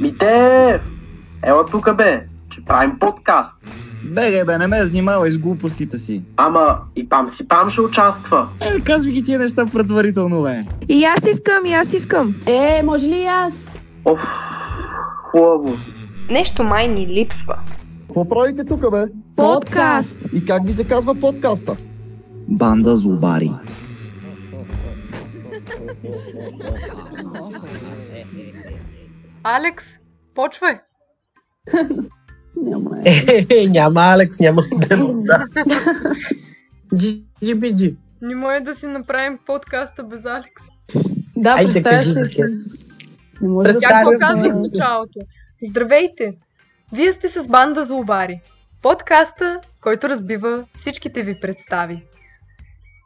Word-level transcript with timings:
Митер! 0.00 0.80
Ела 1.46 1.66
тук 1.66 1.96
бе, 1.96 2.26
че 2.50 2.64
правим 2.64 2.98
подкаст. 2.98 3.58
Беге, 4.04 4.44
бе, 4.44 4.58
не 4.58 4.66
ме 4.66 4.82
занимавай 4.82 5.30
с 5.30 5.38
глупостите 5.38 5.98
си. 5.98 6.22
Ама 6.36 6.78
и 6.96 7.08
пам 7.08 7.28
си 7.28 7.48
пам 7.48 7.70
ще 7.70 7.80
участва. 7.80 8.48
Е, 8.60 8.80
казвай 8.80 9.12
ги 9.12 9.24
тия 9.24 9.38
неща 9.38 9.66
предварително, 9.66 10.42
бе. 10.42 10.64
И 10.88 11.04
аз 11.04 11.26
искам, 11.26 11.66
и 11.66 11.72
аз 11.72 11.92
искам. 11.92 12.34
Е, 12.46 12.82
може 12.84 13.06
ли 13.06 13.18
и 13.18 13.26
аз? 13.26 13.80
Оф, 14.04 14.20
хубаво. 15.22 15.76
Нещо 16.30 16.62
май 16.64 16.88
ни 16.88 17.06
липсва. 17.06 17.58
Какво 18.06 18.28
правите 18.28 18.64
тук, 18.64 18.90
бе? 18.90 19.04
Подкаст! 19.36 20.16
И 20.32 20.44
как 20.44 20.66
ви 20.66 20.72
се 20.72 20.84
казва 20.84 21.14
подкаста? 21.14 21.76
Банда 22.48 22.96
злобари. 22.96 23.50
Алекс, 29.44 29.84
почвай. 30.34 30.78
Няма. 32.56 32.90
Е, 33.04 33.68
няма 33.68 34.00
Алекс, 34.00 34.40
няма 34.40 34.62
студент. 34.62 35.24
Да. 35.24 35.44
GGBG. 36.94 37.96
Не 38.22 38.34
може 38.34 38.60
да 38.60 38.74
си 38.74 38.86
направим 38.86 39.38
подкаста 39.46 40.04
без 40.04 40.24
Алекс. 40.24 40.62
Да, 41.36 41.50
Айде, 41.50 41.72
представяш 41.72 42.06
ли 42.16 42.26
си? 42.26 42.34
се. 42.34 42.44
Не 43.42 43.48
може 43.48 43.72
да 43.72 43.80
Как 43.80 44.04
го 44.04 44.10
се 44.10 44.16
казах 44.18 44.52
в 44.52 44.60
началото? 44.60 45.18
Здравейте! 45.68 46.34
Вие 46.92 47.12
сте 47.12 47.28
с 47.28 47.48
банда 47.48 47.84
злобари. 47.84 48.40
Подкаста, 48.82 49.60
който 49.80 50.08
разбива 50.08 50.66
всичките 50.76 51.22
ви 51.22 51.40
представи. 51.40 52.02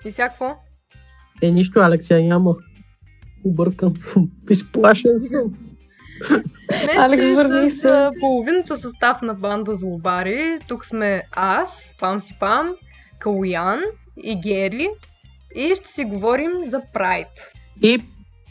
И 0.05 0.11
всякво? 0.11 0.57
Е, 1.43 1.51
нищо, 1.51 1.81
Алекс, 1.81 2.11
я 2.11 2.23
няма. 2.23 2.55
Объркан 3.45 3.97
съм. 3.97 4.29
Изплашен 4.51 5.21
съм. 5.21 5.55
Алекс, 6.97 7.25
сте 7.25 7.35
върни 7.35 7.71
с 7.71 7.77
се. 7.77 8.09
половината 8.21 8.77
състав 8.77 9.23
на 9.23 9.35
банда 9.35 9.77
злобари. 9.77 10.59
Тук 10.69 10.85
сме 10.85 11.23
аз, 11.33 11.95
Пам 12.01 12.21
си 12.21 12.37
Пам, 12.41 12.75
Калуян 13.19 13.81
и 14.23 14.41
Гери. 14.41 14.89
И 15.57 15.75
ще 15.75 15.89
си 15.89 16.05
говорим 16.05 16.51
за 16.69 16.81
Прайд. 16.93 17.29
И 17.83 18.03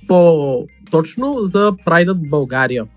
по-точно 0.08 1.36
за 1.40 1.74
Прайдът 1.86 2.18
в 2.18 2.30
България. 2.30 2.88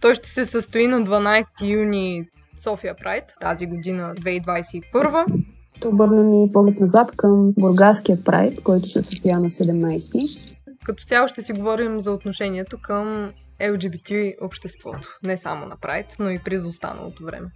Той 0.00 0.14
ще 0.14 0.28
се 0.28 0.46
състои 0.46 0.86
на 0.86 1.02
12 1.02 1.44
юни 1.62 2.24
София 2.58 2.96
Прайд, 2.96 3.24
тази 3.40 3.66
година 3.66 4.14
2021. 4.14 5.44
Ще 5.76 5.88
обърнем 5.88 6.44
и 6.44 6.52
поглед 6.52 6.80
назад 6.80 7.12
към 7.16 7.52
Бургаския 7.58 8.24
прайд, 8.24 8.62
който 8.62 8.88
се 8.88 9.02
състоя 9.02 9.40
на 9.40 9.48
17-ти. 9.48 10.26
Като 10.84 11.04
цяло 11.04 11.28
ще 11.28 11.42
си 11.42 11.52
говорим 11.52 12.00
за 12.00 12.12
отношението 12.12 12.78
към 12.82 13.32
LGBT 13.60 14.34
обществото. 14.42 15.18
Не 15.24 15.36
само 15.36 15.66
на 15.66 15.76
Прайд, 15.76 16.06
но 16.18 16.30
и 16.30 16.38
през 16.38 16.64
останалото 16.64 17.24
време. 17.24 17.48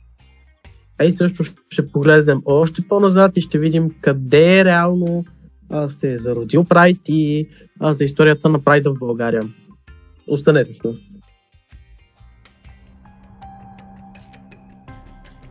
А 0.99 1.05
и 1.05 1.13
също 1.13 1.45
ще 1.71 1.89
погледнем 1.89 2.43
още 2.45 2.83
по-назад 2.89 3.37
и 3.37 3.41
ще 3.41 3.59
видим 3.59 3.91
къде 4.01 4.65
реално 4.65 5.25
а, 5.71 5.89
се 5.89 6.13
е 6.13 6.19
зародил 6.19 6.65
Прайд 6.65 7.01
и 7.09 7.49
а, 7.81 7.95
за 7.95 8.05
историята 8.05 8.49
на 8.49 8.65
Прайда 8.65 8.95
в 8.95 8.99
България. 8.99 9.43
Останете 10.29 10.73
с 10.73 10.85
нас. 10.85 10.99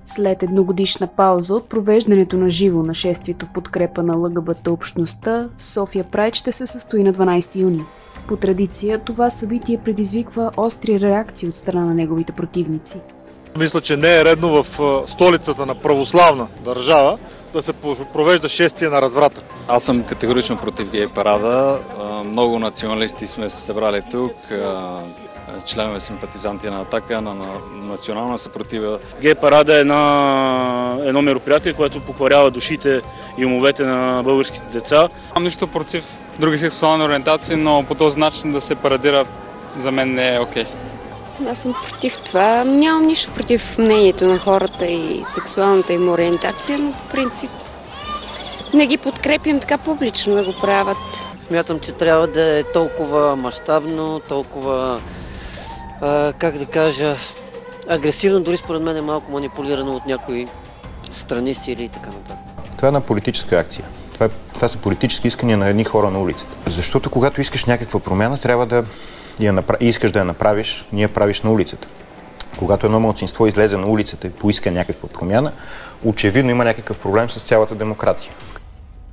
След 0.06 0.44
едногодишна 0.44 1.08
пауза 1.16 1.56
от 1.56 1.70
провеждането 1.70 2.38
на 2.38 2.50
живо 2.50 2.84
нашествието 2.84 3.46
в 3.46 3.54
подкрепа 3.54 4.04
на 4.04 4.16
ЛГБТ 4.16 4.68
общността, 4.68 5.50
София 5.58 6.04
Прайд 6.12 6.36
ще 6.36 6.52
се 6.52 6.66
състои 6.66 7.04
на 7.04 7.14
12 7.14 7.56
юни. 7.56 7.84
По 8.28 8.36
традиция, 8.38 9.00
това 9.00 9.30
събитие 9.30 9.78
предизвиква 9.78 10.52
остри 10.58 11.00
реакции 11.00 11.50
от 11.50 11.56
страна 11.56 11.86
на 11.86 11.94
неговите 11.94 12.32
противници. 12.32 13.00
Мисля, 13.58 13.82
че 13.82 13.98
не 13.98 14.20
е 14.20 14.26
редно 14.26 14.64
в 14.64 14.68
столицата 15.08 15.66
на 15.66 15.76
православна 15.76 16.48
държава 16.64 17.18
да 17.54 17.64
се 17.64 17.74
провежда 18.14 18.50
шествие 18.50 18.90
на 18.90 19.02
разврата. 19.02 19.44
Аз 19.68 19.84
съм 19.84 20.04
категорично 20.04 20.58
против 20.58 20.92
гей 20.92 21.08
парада. 21.08 21.80
Много 22.26 22.60
националисти 22.60 23.28
сме 23.28 23.50
се 23.50 23.62
събрали 23.62 24.04
тук, 24.12 24.34
членове 25.62 26.00
симпатизанти 26.00 26.68
на 26.70 26.82
Атака, 26.82 27.22
на, 27.22 27.34
на 27.34 27.48
национална 27.74 28.38
съпротива. 28.38 29.00
Гей 29.22 29.36
парада 29.36 29.76
е 29.76 29.80
една, 29.80 30.98
едно 31.04 31.22
мероприятие, 31.22 31.74
което 31.74 32.02
покварява 32.02 32.52
душите 32.52 33.02
и 33.38 33.46
умовете 33.46 33.84
на 33.84 34.24
българските 34.24 34.66
деца. 34.72 35.10
Нямам 35.30 35.44
нищо 35.44 35.68
против 35.68 36.06
други 36.40 36.58
сексуални 36.58 37.04
ориентации, 37.04 37.56
но 37.56 37.84
по 37.88 37.96
този 37.96 38.20
начин 38.20 38.52
да 38.52 38.62
се 38.62 38.76
парадира 38.76 39.26
за 39.78 39.92
мен 39.92 40.14
не 40.14 40.36
е 40.36 40.40
окей. 40.40 40.66
Аз 41.48 41.60
съм 41.60 41.76
против 41.90 42.18
това. 42.18 42.64
Нямам 42.64 43.08
нищо 43.08 43.32
против 43.32 43.78
мнението 43.78 44.26
на 44.26 44.40
хората 44.40 44.86
и 44.86 45.22
сексуалната 45.26 45.94
им 45.94 46.10
ориентация, 46.10 46.80
но 46.80 46.92
по 46.92 47.08
принцип 47.12 47.52
не 48.74 48.88
ги 48.88 48.98
подкрепям 48.98 49.60
така 49.60 49.78
публично 49.78 50.36
да 50.36 50.44
го 50.44 50.54
правят. 50.62 50.98
Смятам, 51.48 51.80
че 51.80 51.92
трябва 51.92 52.28
да 52.28 52.60
е 52.60 52.64
толкова 52.64 53.36
мащабно, 53.36 54.22
толкова, 54.30 55.02
а, 56.04 56.34
как 56.34 56.58
да 56.58 56.66
кажа, 56.66 57.16
агресивно, 57.90 58.40
дори 58.40 58.58
според 58.58 58.82
мен 58.82 58.98
е 58.98 59.02
малко 59.02 59.32
манипулирано 59.32 59.96
от 59.96 60.06
някои 60.06 60.48
страни 61.12 61.54
сили 61.54 61.84
и 61.84 61.90
така 61.90 62.10
нататък. 62.10 62.38
Това 62.78 62.88
е 62.88 62.90
една 62.90 63.02
политическа 63.02 63.56
акция. 63.56 63.86
Това, 64.14 64.26
е, 64.26 64.30
това 64.54 64.68
са 64.68 64.78
политически 64.78 65.28
искания 65.28 65.58
на 65.58 65.68
едни 65.68 65.84
хора 65.84 66.10
на 66.10 66.20
улицата. 66.20 66.52
Защото 66.68 67.10
когато 67.10 67.42
искаш 67.42 67.66
някаква 67.66 68.00
промяна, 68.00 68.38
трябва 68.38 68.66
да 68.66 68.84
я 69.40 69.54
напра... 69.54 69.78
и 69.80 69.88
искаш 69.88 70.12
да 70.12 70.20
я 70.20 70.26
направиш, 70.26 70.86
ние 70.92 71.08
правиш 71.08 71.42
на 71.42 71.52
улицата. 71.52 71.88
Когато 72.58 72.86
едно 72.86 73.00
младсинство 73.00 73.48
излезе 73.48 73.78
на 73.78 73.88
улицата 73.88 74.28
и 74.28 74.32
поиска 74.32 74.72
някаква 74.72 75.10
промяна, 75.10 75.52
очевидно 76.04 76.52
има 76.52 76.64
някакъв 76.64 76.98
проблем 76.98 77.30
с 77.30 77.40
цялата 77.40 77.76
демокрация. 77.76 78.32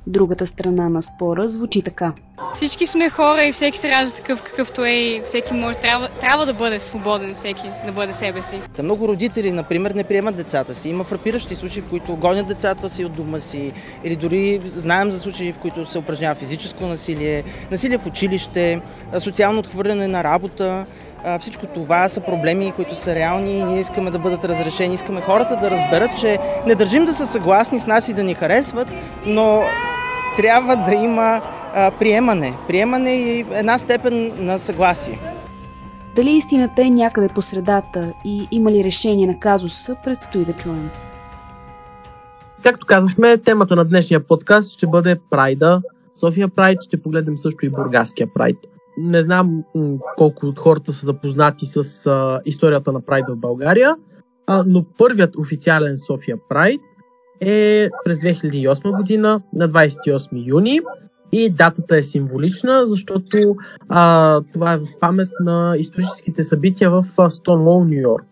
Другата 0.07 0.47
страна 0.47 0.89
на 0.89 1.01
спора 1.01 1.47
звучи 1.47 1.81
така. 1.81 2.13
Всички 2.55 2.87
сме 2.87 3.09
хора 3.09 3.43
и 3.43 3.51
всеки 3.51 3.77
се 3.77 3.89
ражда 3.89 4.15
такъв 4.15 4.43
какъвто 4.43 4.85
е 4.85 4.89
и 4.89 5.21
всеки 5.25 5.53
може, 5.53 5.77
трябва, 5.77 6.09
трябва 6.19 6.45
да 6.45 6.53
бъде 6.53 6.79
свободен, 6.79 7.35
всеки 7.35 7.69
да 7.85 7.91
бъде 7.91 8.13
себе 8.13 8.41
си. 8.41 8.61
Да 8.77 8.83
много 8.83 9.07
родители, 9.07 9.51
например, 9.51 9.91
не 9.91 10.03
приемат 10.03 10.35
децата 10.35 10.73
си. 10.73 10.89
Има 10.89 11.03
фрапиращи 11.03 11.55
случаи, 11.55 11.81
в 11.81 11.89
които 11.89 12.15
гонят 12.15 12.47
децата 12.47 12.89
си 12.89 13.05
от 13.05 13.13
дома 13.13 13.39
си, 13.39 13.71
или 14.03 14.15
дори 14.15 14.61
знаем 14.65 15.11
за 15.11 15.19
случаи, 15.19 15.51
в 15.53 15.57
които 15.57 15.85
се 15.85 15.97
упражнява 15.97 16.35
физическо 16.35 16.85
насилие, 16.85 17.43
насилие 17.71 17.97
в 17.97 18.05
училище, 18.05 18.81
социално 19.17 19.59
отхвърляне 19.59 20.07
на 20.07 20.23
работа. 20.23 20.85
Всичко 21.39 21.65
това 21.65 22.09
са 22.09 22.21
проблеми, 22.21 22.73
които 22.75 22.95
са 22.95 23.15
реални 23.15 23.59
и 23.59 23.63
ние 23.63 23.79
искаме 23.79 24.11
да 24.11 24.19
бъдат 24.19 24.45
разрешени. 24.45 24.93
Искаме 24.93 25.21
хората 25.21 25.55
да 25.55 25.71
разберат, 25.71 26.19
че 26.19 26.39
не 26.67 26.75
държим 26.75 27.05
да 27.05 27.13
са 27.13 27.25
съгласни 27.25 27.79
с 27.79 27.87
нас 27.87 28.09
и 28.09 28.13
да 28.13 28.23
ни 28.23 28.33
харесват, 28.33 28.87
но 29.25 29.61
трябва 30.37 30.75
да 30.75 30.93
има 30.93 31.41
а, 31.73 31.91
приемане. 31.91 32.53
Приемане 32.67 33.15
и 33.15 33.45
една 33.51 33.79
степен 33.79 34.31
на 34.45 34.57
съгласие. 34.57 35.19
Дали 36.15 36.31
истината 36.31 36.81
е 36.81 36.89
някъде 36.89 37.27
по 37.27 37.41
средата 37.41 38.13
и 38.25 38.47
има 38.51 38.71
ли 38.71 38.83
решение 38.83 39.27
на 39.27 39.39
казуса, 39.39 39.95
предстои 40.03 40.45
да 40.45 40.53
чуем. 40.53 40.89
Както 42.63 42.85
казахме, 42.85 43.37
темата 43.37 43.75
на 43.75 43.85
днешния 43.85 44.27
подкаст 44.27 44.71
ще 44.71 44.87
бъде 44.87 45.15
Прайда. 45.29 45.81
София 46.19 46.47
Прайд, 46.47 46.81
ще 46.81 47.01
погледнем 47.01 47.37
също 47.37 47.65
и 47.65 47.69
Бургаския 47.69 48.27
Прайд. 48.35 48.57
Не 48.97 49.21
знам 49.21 49.63
колко 50.17 50.45
от 50.45 50.59
хората 50.59 50.93
са 50.93 51.05
запознати 51.05 51.65
с 51.65 52.05
а, 52.05 52.39
историята 52.45 52.91
на 52.91 53.01
Прайда 53.01 53.33
в 53.33 53.39
България, 53.39 53.95
а, 54.47 54.63
но 54.67 54.85
първият 54.97 55.35
официален 55.35 55.97
София 55.97 56.37
Прайд 56.49 56.81
е 57.41 57.89
през 58.05 58.17
2008 58.17 58.97
година 58.97 59.41
на 59.53 59.69
28 59.69 60.49
юни 60.49 60.79
и 61.31 61.49
датата 61.49 61.97
е 61.97 62.01
символична, 62.01 62.85
защото 62.85 63.55
а, 63.89 64.41
това 64.53 64.73
е 64.73 64.77
в 64.77 64.85
памет 64.99 65.29
на 65.39 65.75
историческите 65.77 66.43
събития 66.43 66.91
в 66.91 67.05
Стонвол, 67.29 67.83
Нью 67.83 68.01
Йорк. 68.01 68.25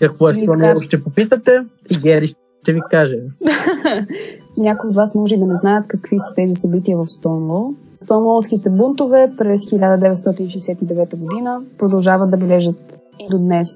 Какво 0.00 0.28
е 0.28 0.34
Стонвол, 0.34 0.80
ще 0.80 1.02
попитате 1.02 1.64
и 1.90 1.98
Гери 1.98 2.26
ще 2.62 2.72
ви 2.72 2.80
каже. 2.90 3.16
Някои 4.56 4.90
от 4.90 4.96
вас 4.96 5.14
може 5.14 5.36
да 5.36 5.46
не 5.46 5.54
знаят 5.54 5.84
какви 5.88 6.18
са 6.18 6.34
тези 6.34 6.54
събития 6.54 6.98
в 6.98 7.08
Стонвол. 7.08 7.74
Стонволските 8.00 8.70
бунтове 8.70 9.32
през 9.38 9.60
1969 9.60 11.16
година 11.16 11.60
продължават 11.78 12.30
да 12.30 12.36
бележат 12.36 12.76
и 13.18 13.28
до 13.30 13.38
днес 13.38 13.68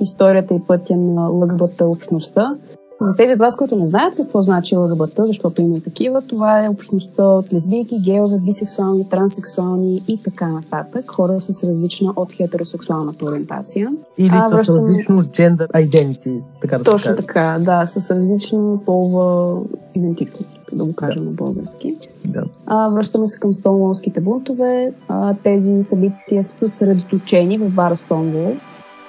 историята 0.00 0.54
и 0.54 0.60
пътя 0.66 0.96
на 0.96 1.28
ЛГБТ 1.28 1.80
общността. 1.80 2.56
За 3.00 3.16
тези 3.16 3.32
от 3.32 3.38
вас, 3.38 3.56
които 3.56 3.76
не 3.76 3.86
знаят 3.86 4.16
какво 4.16 4.42
значи 4.42 4.76
ЛГБТ, 4.76 5.14
защото 5.18 5.62
има 5.62 5.76
и 5.76 5.80
такива, 5.80 6.22
това 6.22 6.64
е 6.64 6.68
общността 6.68 7.24
от 7.24 7.52
лесбийки, 7.52 8.00
гейове, 8.04 8.38
бисексуални, 8.38 9.08
транссексуални 9.08 10.02
и 10.08 10.22
така 10.22 10.48
нататък. 10.48 11.10
Хора 11.10 11.40
с 11.40 11.64
различна 11.64 12.12
от 12.16 12.32
хетеросексуалната 12.32 13.24
ориентация. 13.24 13.90
Или 14.18 14.30
а, 14.32 14.48
с 14.48 14.52
връщам... 14.52 14.74
различно 14.74 15.22
gender 15.22 15.68
identity, 15.68 16.40
така 16.60 16.78
да 16.78 16.84
Точно 16.84 17.16
така, 17.16 17.58
да, 17.60 17.86
с 17.86 18.10
различна 18.10 18.78
полова 18.84 19.60
идентичност, 19.94 20.60
да 20.72 20.84
го 20.84 20.92
кажем 20.92 21.22
да. 21.22 21.30
на 21.30 21.34
български. 21.34 21.96
Да. 22.24 22.44
А, 22.66 22.88
връщаме 22.88 23.26
се 23.26 23.40
към 23.40 23.52
Стоунволските 23.52 24.20
бунтове. 24.20 24.92
А, 25.08 25.34
тези 25.42 25.82
събития 25.82 26.44
са 26.44 26.52
съсредоточени 26.52 27.58
в 27.58 27.70
бара 27.70 27.96
Стоунвол 27.96 28.52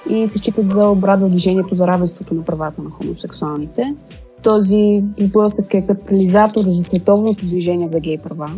и 0.08 0.28
се 0.28 0.38
считат 0.38 0.70
за 0.70 0.88
обрат 0.88 1.20
в 1.20 1.28
движението 1.28 1.74
за 1.74 1.86
равенството 1.86 2.34
на 2.34 2.42
правата 2.42 2.82
на 2.82 2.90
хомосексуалните. 2.90 3.94
Този 4.42 5.04
сблъсък 5.18 5.74
е 5.74 5.86
катализатор 5.86 6.64
за 6.64 6.82
световното 6.82 7.46
движение 7.46 7.86
за 7.86 8.00
гей 8.00 8.18
права, 8.18 8.50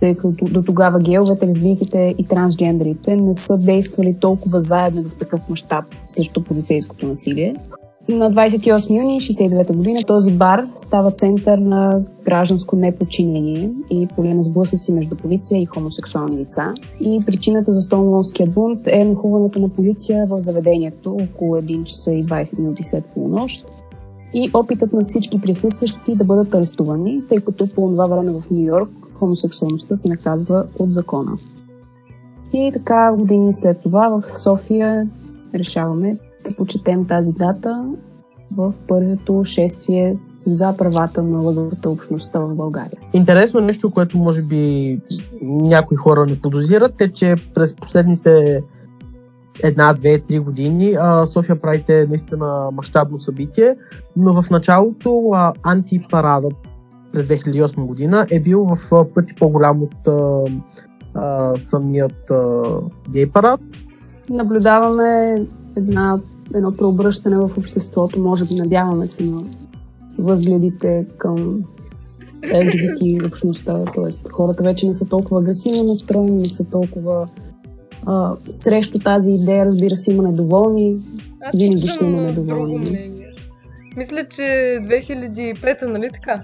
тъй 0.00 0.14
като 0.14 0.44
до 0.44 0.62
тогава 0.62 1.00
геовете, 1.00 1.46
лесбийките 1.46 2.14
и 2.18 2.24
трансджендерите 2.24 3.16
не 3.16 3.34
са 3.34 3.58
действали 3.58 4.16
толкова 4.20 4.60
заедно 4.60 5.02
в 5.02 5.14
такъв 5.14 5.40
мащаб 5.50 5.84
срещу 6.06 6.44
полицейското 6.44 7.06
насилие. 7.06 7.56
На 8.08 8.30
28 8.30 8.98
юни 8.98 9.20
1969 9.20 9.76
година 9.76 10.00
този 10.06 10.32
бар 10.32 10.68
става 10.76 11.10
център 11.10 11.58
на 11.58 12.00
гражданско 12.24 12.76
неподчинение 12.76 13.70
и 13.90 14.08
поле 14.16 14.34
на 14.34 14.42
сблъсъци 14.42 14.92
между 14.92 15.16
полиция 15.16 15.62
и 15.62 15.66
хомосексуални 15.66 16.36
лица. 16.36 16.74
И 17.00 17.22
причината 17.26 17.72
за 17.72 17.80
Стоунволския 17.80 18.46
бунт 18.46 18.86
е 18.86 19.04
нахуването 19.04 19.58
на 19.58 19.68
полиция 19.68 20.26
в 20.26 20.40
заведението 20.40 21.10
около 21.10 21.56
1 21.56 21.84
часа 21.84 22.12
и 22.12 22.26
20 22.26 22.58
минути 22.58 22.84
след 22.84 23.04
полунощ 23.04 23.66
и 24.34 24.50
опитът 24.54 24.92
на 24.92 25.00
всички 25.04 25.40
присъстващи 25.40 26.14
да 26.14 26.24
бъдат 26.24 26.54
арестувани, 26.54 27.22
тъй 27.28 27.40
като 27.40 27.66
по 27.66 27.88
това 27.88 28.06
време 28.06 28.32
в 28.32 28.50
Нью 28.50 28.66
Йорк 28.66 28.90
хомосексуалността 29.14 29.96
се 29.96 30.08
наказва 30.08 30.64
от 30.78 30.92
закона. 30.92 31.38
И 32.52 32.70
така 32.72 33.12
години 33.12 33.54
след 33.54 33.82
това 33.82 34.08
в 34.08 34.40
София 34.40 35.08
решаваме 35.54 36.18
почетем 36.54 37.06
тази 37.06 37.32
дата 37.32 37.84
в 38.56 38.74
първото 38.88 39.42
шествие 39.44 40.12
за 40.46 40.76
правата 40.76 41.22
на 41.22 41.38
лъговата 41.38 41.90
общността 41.90 42.40
в 42.40 42.54
България. 42.54 42.98
Интересно 43.12 43.60
нещо, 43.60 43.90
което 43.90 44.18
може 44.18 44.42
би 44.42 44.98
някои 45.42 45.96
хора 45.96 46.26
не 46.26 46.40
подозират, 46.40 47.00
е, 47.00 47.12
че 47.12 47.36
през 47.54 47.76
последните 47.76 48.62
една, 49.62 49.92
две, 49.92 50.18
три 50.18 50.38
години 50.38 50.96
София 51.24 51.60
Прайд 51.60 51.88
е 51.88 52.06
наистина 52.08 52.68
мащабно 52.72 53.18
събитие, 53.18 53.76
но 54.16 54.42
в 54.42 54.50
началото 54.50 55.32
антипарада 55.62 56.48
през 57.12 57.28
2008 57.28 57.86
година 57.86 58.26
е 58.30 58.40
бил 58.40 58.64
в 58.64 59.06
пъти 59.14 59.34
по-голям 59.34 59.82
от 59.82 60.08
а, 60.08 60.42
а, 61.14 61.56
самият 61.56 62.30
а, 62.30 62.62
гей 63.12 63.30
парад. 63.30 63.60
Наблюдаваме 64.30 65.42
една, 65.76 66.20
едно 66.54 66.76
преобръщане 66.76 67.36
в 67.36 67.50
обществото, 67.58 68.20
може 68.20 68.44
би 68.44 68.54
надяваме 68.54 69.06
се 69.06 69.24
на 69.24 69.42
възгледите 70.18 71.06
към 71.18 71.64
LGBT 72.42 73.26
общността, 73.26 73.84
т.е. 73.84 74.30
хората 74.30 74.62
вече 74.62 74.86
не 74.86 74.94
са 74.94 75.08
толкова 75.08 75.40
агресивно 75.40 75.84
настроени, 75.84 76.42
не 76.42 76.48
са 76.48 76.70
толкова 76.70 77.28
а, 78.06 78.32
срещу 78.48 78.98
тази 78.98 79.32
идея, 79.32 79.66
разбира 79.66 79.96
се, 79.96 80.12
има 80.12 80.22
недоволни, 80.22 81.02
винаги 81.54 81.88
ще 81.88 82.04
има 82.04 82.22
недоволни. 82.22 83.10
Мисля, 83.96 84.26
че 84.30 84.42
2005, 84.42 85.86
нали 85.86 86.10
така? 86.12 86.42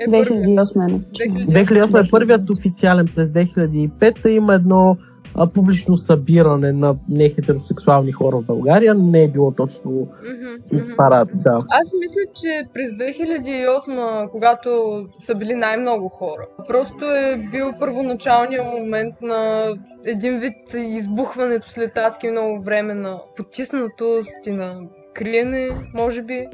Е 0.00 0.10
2008 0.10 1.02
е 1.20 1.28
2008 1.28 2.06
е 2.06 2.10
първият 2.10 2.50
официален. 2.50 3.08
През 3.14 3.32
2005 3.32 4.28
има 4.28 4.54
едно 4.54 4.96
а, 5.34 5.46
публично 5.46 5.96
събиране 5.96 6.72
на 6.72 6.96
нехетеросексуални 7.08 8.12
хора 8.12 8.36
в 8.36 8.46
България. 8.46 8.94
Не 8.94 9.22
е 9.22 9.28
било 9.28 9.52
точно 9.52 9.90
mm-hmm, 9.90 10.96
парад, 10.96 11.28
да. 11.34 11.64
Аз 11.70 11.92
мисля, 12.00 12.20
че 12.34 12.68
през 12.74 12.90
2008, 12.90 14.30
когато 14.30 15.02
са 15.20 15.34
били 15.34 15.54
най-много 15.54 16.08
хора, 16.08 16.46
просто 16.68 17.04
е 17.04 17.48
бил 17.50 17.72
първоначалният 17.78 18.66
момент 18.66 19.14
на 19.22 19.72
един 20.04 20.38
вид 20.38 20.54
избухването 20.74 21.70
след 21.70 21.98
адски 21.98 22.28
много 22.28 22.62
време 22.62 22.94
на 22.94 23.20
потиснатост 23.36 24.46
и 24.46 24.50
на 24.50 24.80
криене, 25.14 25.70
може 25.94 26.22
би. 26.22 26.46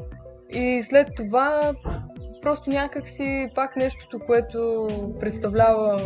И 0.51 0.83
след 0.83 1.09
това 1.17 1.75
просто 2.43 2.71
някак 2.71 3.09
си 3.09 3.49
пак 3.55 3.77
нещото, 3.77 4.19
което 4.27 4.89
представлява 5.21 6.01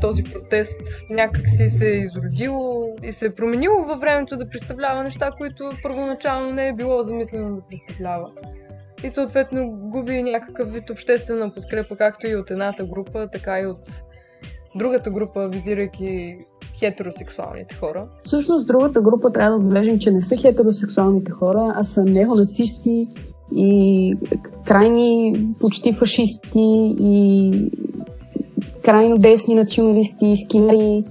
този 0.00 0.22
протест, 0.22 0.80
някак 1.10 1.48
си 1.48 1.68
се 1.68 1.88
е 1.88 1.96
изродило 1.96 2.86
и 3.02 3.12
се 3.12 3.26
е 3.26 3.34
променило 3.34 3.84
във 3.84 4.00
времето 4.00 4.36
да 4.36 4.48
представлява 4.48 5.04
неща, 5.04 5.30
които 5.38 5.70
първоначално 5.82 6.52
не 6.52 6.68
е 6.68 6.72
било 6.72 7.02
замислено 7.02 7.56
да 7.56 7.62
представлява. 7.70 8.30
И 9.04 9.10
съответно 9.10 9.70
губи 9.70 10.22
някакъв 10.22 10.72
вид 10.72 10.90
обществена 10.90 11.54
подкрепа, 11.54 11.96
както 11.96 12.26
и 12.26 12.36
от 12.36 12.50
едната 12.50 12.84
група, 12.84 13.28
така 13.32 13.60
и 13.60 13.66
от 13.66 14.02
другата 14.74 15.10
група, 15.10 15.48
визирайки 15.48 16.36
хетеросексуалните 16.78 17.74
хора. 17.74 18.08
Всъщност 18.22 18.66
другата 18.66 19.00
група 19.00 19.32
трябва 19.32 19.50
да 19.50 19.56
отбележим, 19.56 19.98
че 19.98 20.10
не 20.10 20.22
са 20.22 20.36
хетеросексуалните 20.36 21.30
хора, 21.30 21.72
а 21.76 21.84
са 21.84 22.04
неонацисти 22.04 23.08
и 23.52 24.14
крайни 24.64 25.34
почти 25.60 25.92
фашисти 25.92 26.94
и 27.00 27.52
крайно 28.86 29.18
десни 29.18 29.54
националисти, 29.54 30.36
скинери, 30.36 31.04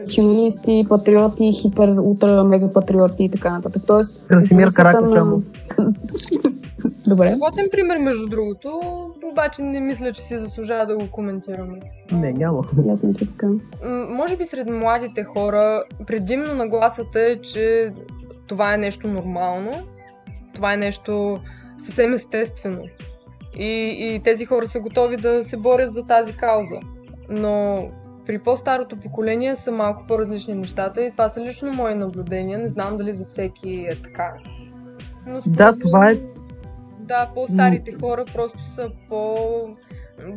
националисти, 0.00 0.86
патриоти, 0.88 1.52
хипер, 1.62 1.88
ултра, 1.88 2.44
мега 2.44 2.72
патриоти 2.72 3.24
и 3.24 3.30
така 3.30 3.50
нататък. 3.50 3.82
Тоест, 3.86 4.26
Красимир 4.28 4.72
Каракачанов. 4.72 5.44
На... 5.78 5.92
Добре. 7.06 7.30
Работен 7.30 7.66
пример, 7.70 7.98
между 7.98 8.26
другото, 8.26 8.80
обаче 9.32 9.62
не 9.62 9.80
мисля, 9.80 10.12
че 10.12 10.22
си 10.22 10.38
заслужава 10.38 10.86
да 10.86 10.96
го 10.96 11.10
коментираме. 11.10 11.80
Не, 12.12 12.32
няма. 12.32 12.64
Аз 12.90 13.02
мисля 13.02 13.26
така. 13.26 13.48
Може 14.08 14.36
би 14.36 14.44
сред 14.44 14.68
младите 14.70 15.24
хора 15.24 15.84
предимно 16.06 16.54
нагласата 16.54 17.20
е, 17.20 17.40
че 17.40 17.92
това 18.46 18.74
е 18.74 18.78
нещо 18.78 19.08
нормално, 19.08 19.72
това 20.54 20.72
е 20.72 20.76
нещо 20.76 21.38
съвсем 21.78 22.14
естествено. 22.14 22.82
И, 23.58 23.96
и 23.98 24.20
тези 24.24 24.44
хора 24.44 24.68
са 24.68 24.80
готови 24.80 25.16
да 25.16 25.44
се 25.44 25.56
борят 25.56 25.94
за 25.94 26.02
тази 26.02 26.32
кауза. 26.32 26.80
Но 27.28 27.86
при 28.26 28.38
по-старото 28.38 28.96
поколение 28.96 29.56
са 29.56 29.72
малко 29.72 30.04
по-различни 30.08 30.54
нещата 30.54 31.02
и 31.02 31.10
това 31.10 31.28
са 31.28 31.40
лично 31.40 31.72
мои 31.72 31.94
наблюдения. 31.94 32.58
Не 32.58 32.68
знам 32.68 32.96
дали 32.96 33.14
за 33.14 33.24
всеки 33.24 33.86
е 33.90 34.02
така. 34.02 34.32
Но 35.26 35.40
да, 35.46 35.78
това 35.78 36.10
е. 36.10 36.14
Да, 37.00 37.30
по-старите 37.34 37.92
хора 37.92 38.24
просто 38.34 38.58
са 38.64 38.90
по 39.08 39.36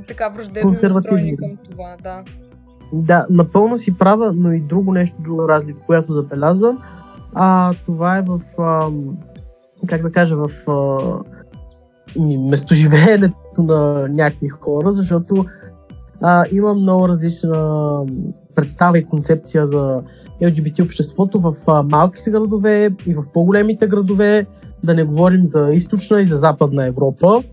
така 0.07 0.29
враждебно 0.29 0.69
настроени 0.69 1.37
към 1.37 1.57
това, 1.69 1.95
да. 2.03 2.23
Да, 2.93 3.25
напълно 3.29 3.77
си 3.77 3.97
права, 3.97 4.33
но 4.35 4.51
и 4.51 4.61
друго 4.61 4.93
нещо, 4.93 5.21
друга 5.21 5.47
разлика, 5.47 5.79
която 5.85 6.13
забелязвам. 6.13 6.79
А, 7.33 7.73
това 7.85 8.17
е 8.17 8.21
в, 8.21 8.41
а, 8.57 8.89
как 9.87 10.01
да 10.01 10.11
кажа, 10.11 10.35
в 10.35 10.49
а, 10.67 10.99
местоживеенето 12.49 13.63
на 13.63 14.07
някакви 14.09 14.47
хора, 14.47 14.91
защото 14.91 15.45
а, 16.21 16.45
има 16.51 16.73
много 16.73 17.07
различна 17.07 18.01
представа 18.55 18.97
и 18.97 19.05
концепция 19.05 19.65
за 19.65 20.01
LGBT 20.41 20.83
обществото 20.83 21.39
в 21.39 21.53
а, 21.67 21.83
малките 21.83 22.31
градове 22.31 22.89
и 23.05 23.13
в 23.13 23.23
по-големите 23.33 23.87
градове, 23.87 24.45
да 24.83 24.93
не 24.93 25.03
говорим 25.03 25.43
за 25.43 25.69
източна 25.71 26.21
и 26.21 26.25
за 26.25 26.37
западна 26.37 26.87
Европа. 26.87 27.43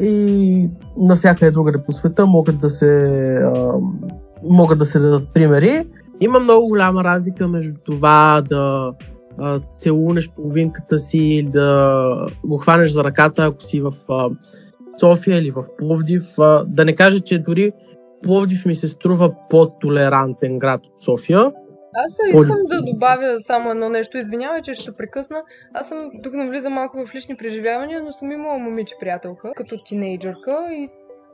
И 0.00 0.68
навсякъде 0.96 1.50
другаде 1.50 1.78
по 1.86 1.92
света 1.92 2.26
могат 2.26 2.60
да 2.60 2.70
се, 2.70 2.86
а, 3.44 3.72
могат 4.48 4.78
да 4.78 4.84
се 4.84 4.98
дадат 4.98 5.28
примери. 5.34 5.86
Има 6.20 6.40
много 6.40 6.68
голяма 6.68 7.04
разлика 7.04 7.48
между 7.48 7.74
това 7.84 8.42
да 8.48 8.92
а, 9.38 9.60
целунеш 9.74 10.30
половинката 10.30 10.98
си 10.98 11.18
или 11.18 11.50
да 11.50 12.26
го 12.44 12.56
хванеш 12.56 12.90
за 12.90 13.04
ръката, 13.04 13.44
ако 13.44 13.62
си 13.62 13.80
в 13.80 13.92
а, 14.08 14.30
София 15.00 15.38
или 15.38 15.50
в 15.50 15.64
Пловдив. 15.78 16.38
А, 16.38 16.64
да 16.64 16.84
не 16.84 16.94
кажа, 16.94 17.20
че 17.20 17.38
дори 17.38 17.72
Пловдив 18.22 18.66
ми 18.66 18.74
се 18.74 18.88
струва 18.88 19.34
по-толерантен 19.50 20.58
град 20.58 20.86
от 20.86 21.02
София. 21.02 21.52
Аз 21.94 22.18
искам 22.28 22.56
да 22.68 22.82
добавя 22.82 23.40
само 23.40 23.70
едно 23.70 23.88
нещо. 23.88 24.18
Извинявай, 24.18 24.62
че 24.62 24.74
ще 24.74 24.92
прекъсна. 24.92 25.42
Аз 25.74 25.88
съм, 25.88 26.10
тук 26.22 26.34
не 26.34 26.48
влизам 26.48 26.72
малко 26.72 27.06
в 27.06 27.14
лични 27.14 27.36
преживявания, 27.36 28.02
но 28.02 28.12
съм 28.12 28.32
имала 28.32 28.58
момиче 28.58 28.94
приятелка, 29.00 29.52
като 29.56 29.84
тинейджърка 29.84 30.68
и 30.72 30.88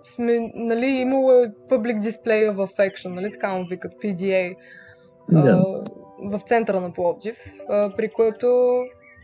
сме, 0.04 0.52
нали, 0.54 0.86
имала 0.86 1.46
public 1.70 2.00
display 2.00 2.52
of 2.52 2.56
affection, 2.56 3.08
нали, 3.08 3.32
така 3.32 3.52
му 3.52 3.66
викат 3.70 3.92
PDA. 3.92 4.56
Да. 5.32 5.82
в 6.24 6.40
центъра 6.46 6.80
на 6.80 6.92
Пловдив, 6.92 7.36
при 7.68 8.08
което 8.08 8.46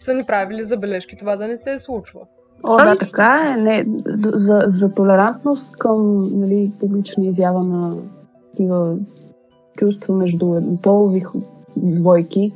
са 0.00 0.14
ни 0.14 0.24
правили 0.24 0.64
забележки 0.64 1.16
това 1.16 1.36
да 1.36 1.48
не 1.48 1.56
се 1.56 1.78
случва. 1.78 2.20
О, 2.62 2.76
да, 2.76 2.96
така 2.98 3.54
е. 3.56 3.60
Не, 3.60 3.86
за, 4.32 4.62
за 4.66 4.94
толерантност 4.94 5.76
към 5.76 6.28
нали, 6.40 6.72
публична 6.80 7.24
изява 7.24 7.64
на 7.64 7.96
такива 8.50 8.96
чувства 9.76 10.14
между 10.14 10.60
полови 10.82 11.22
двойки 11.76 12.52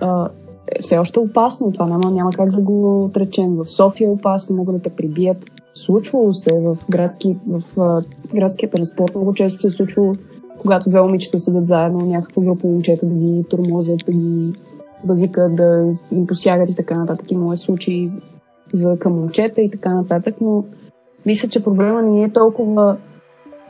а, 0.00 0.28
е 0.68 0.82
все 0.82 0.98
още 0.98 1.18
опасно. 1.18 1.72
Това 1.72 1.86
няма, 1.86 2.10
няма 2.10 2.32
как 2.32 2.50
да 2.50 2.60
го 2.60 3.04
отречем. 3.04 3.56
В 3.56 3.70
София 3.70 4.08
е 4.08 4.10
опасно, 4.10 4.56
могат 4.56 4.76
да 4.76 4.82
те 4.82 4.90
прибият. 4.90 5.44
Случвало 5.74 6.32
се 6.32 6.60
в, 6.60 6.78
градски, 6.90 7.36
в 7.48 7.80
а, 7.80 8.02
градския 8.34 8.70
транспорт. 8.70 9.14
Много 9.14 9.34
често 9.34 9.60
се 9.60 9.66
е 9.66 9.70
случвало, 9.70 10.14
когато 10.58 10.90
две 10.90 11.02
момичета 11.02 11.38
седят 11.38 11.66
заедно, 11.66 12.06
някаква 12.06 12.42
група 12.42 12.66
момчета 12.66 13.06
да 13.06 13.14
ги 13.14 13.44
тормозят, 13.50 14.00
да 14.06 14.12
ги 14.12 14.52
базика 15.04 15.48
да 15.48 15.94
им 16.10 16.26
посягат 16.26 16.68
и 16.68 16.74
така 16.74 16.98
нататък. 16.98 17.30
Имало 17.30 17.52
е 17.52 17.56
случаи 17.56 18.10
за 18.72 18.98
към 18.98 19.12
момчета 19.12 19.60
и 19.60 19.70
така 19.70 19.94
нататък, 19.94 20.34
но 20.40 20.64
мисля, 21.26 21.48
че 21.48 21.64
проблема 21.64 22.02
не 22.02 22.22
е 22.22 22.32
толкова 22.32 22.96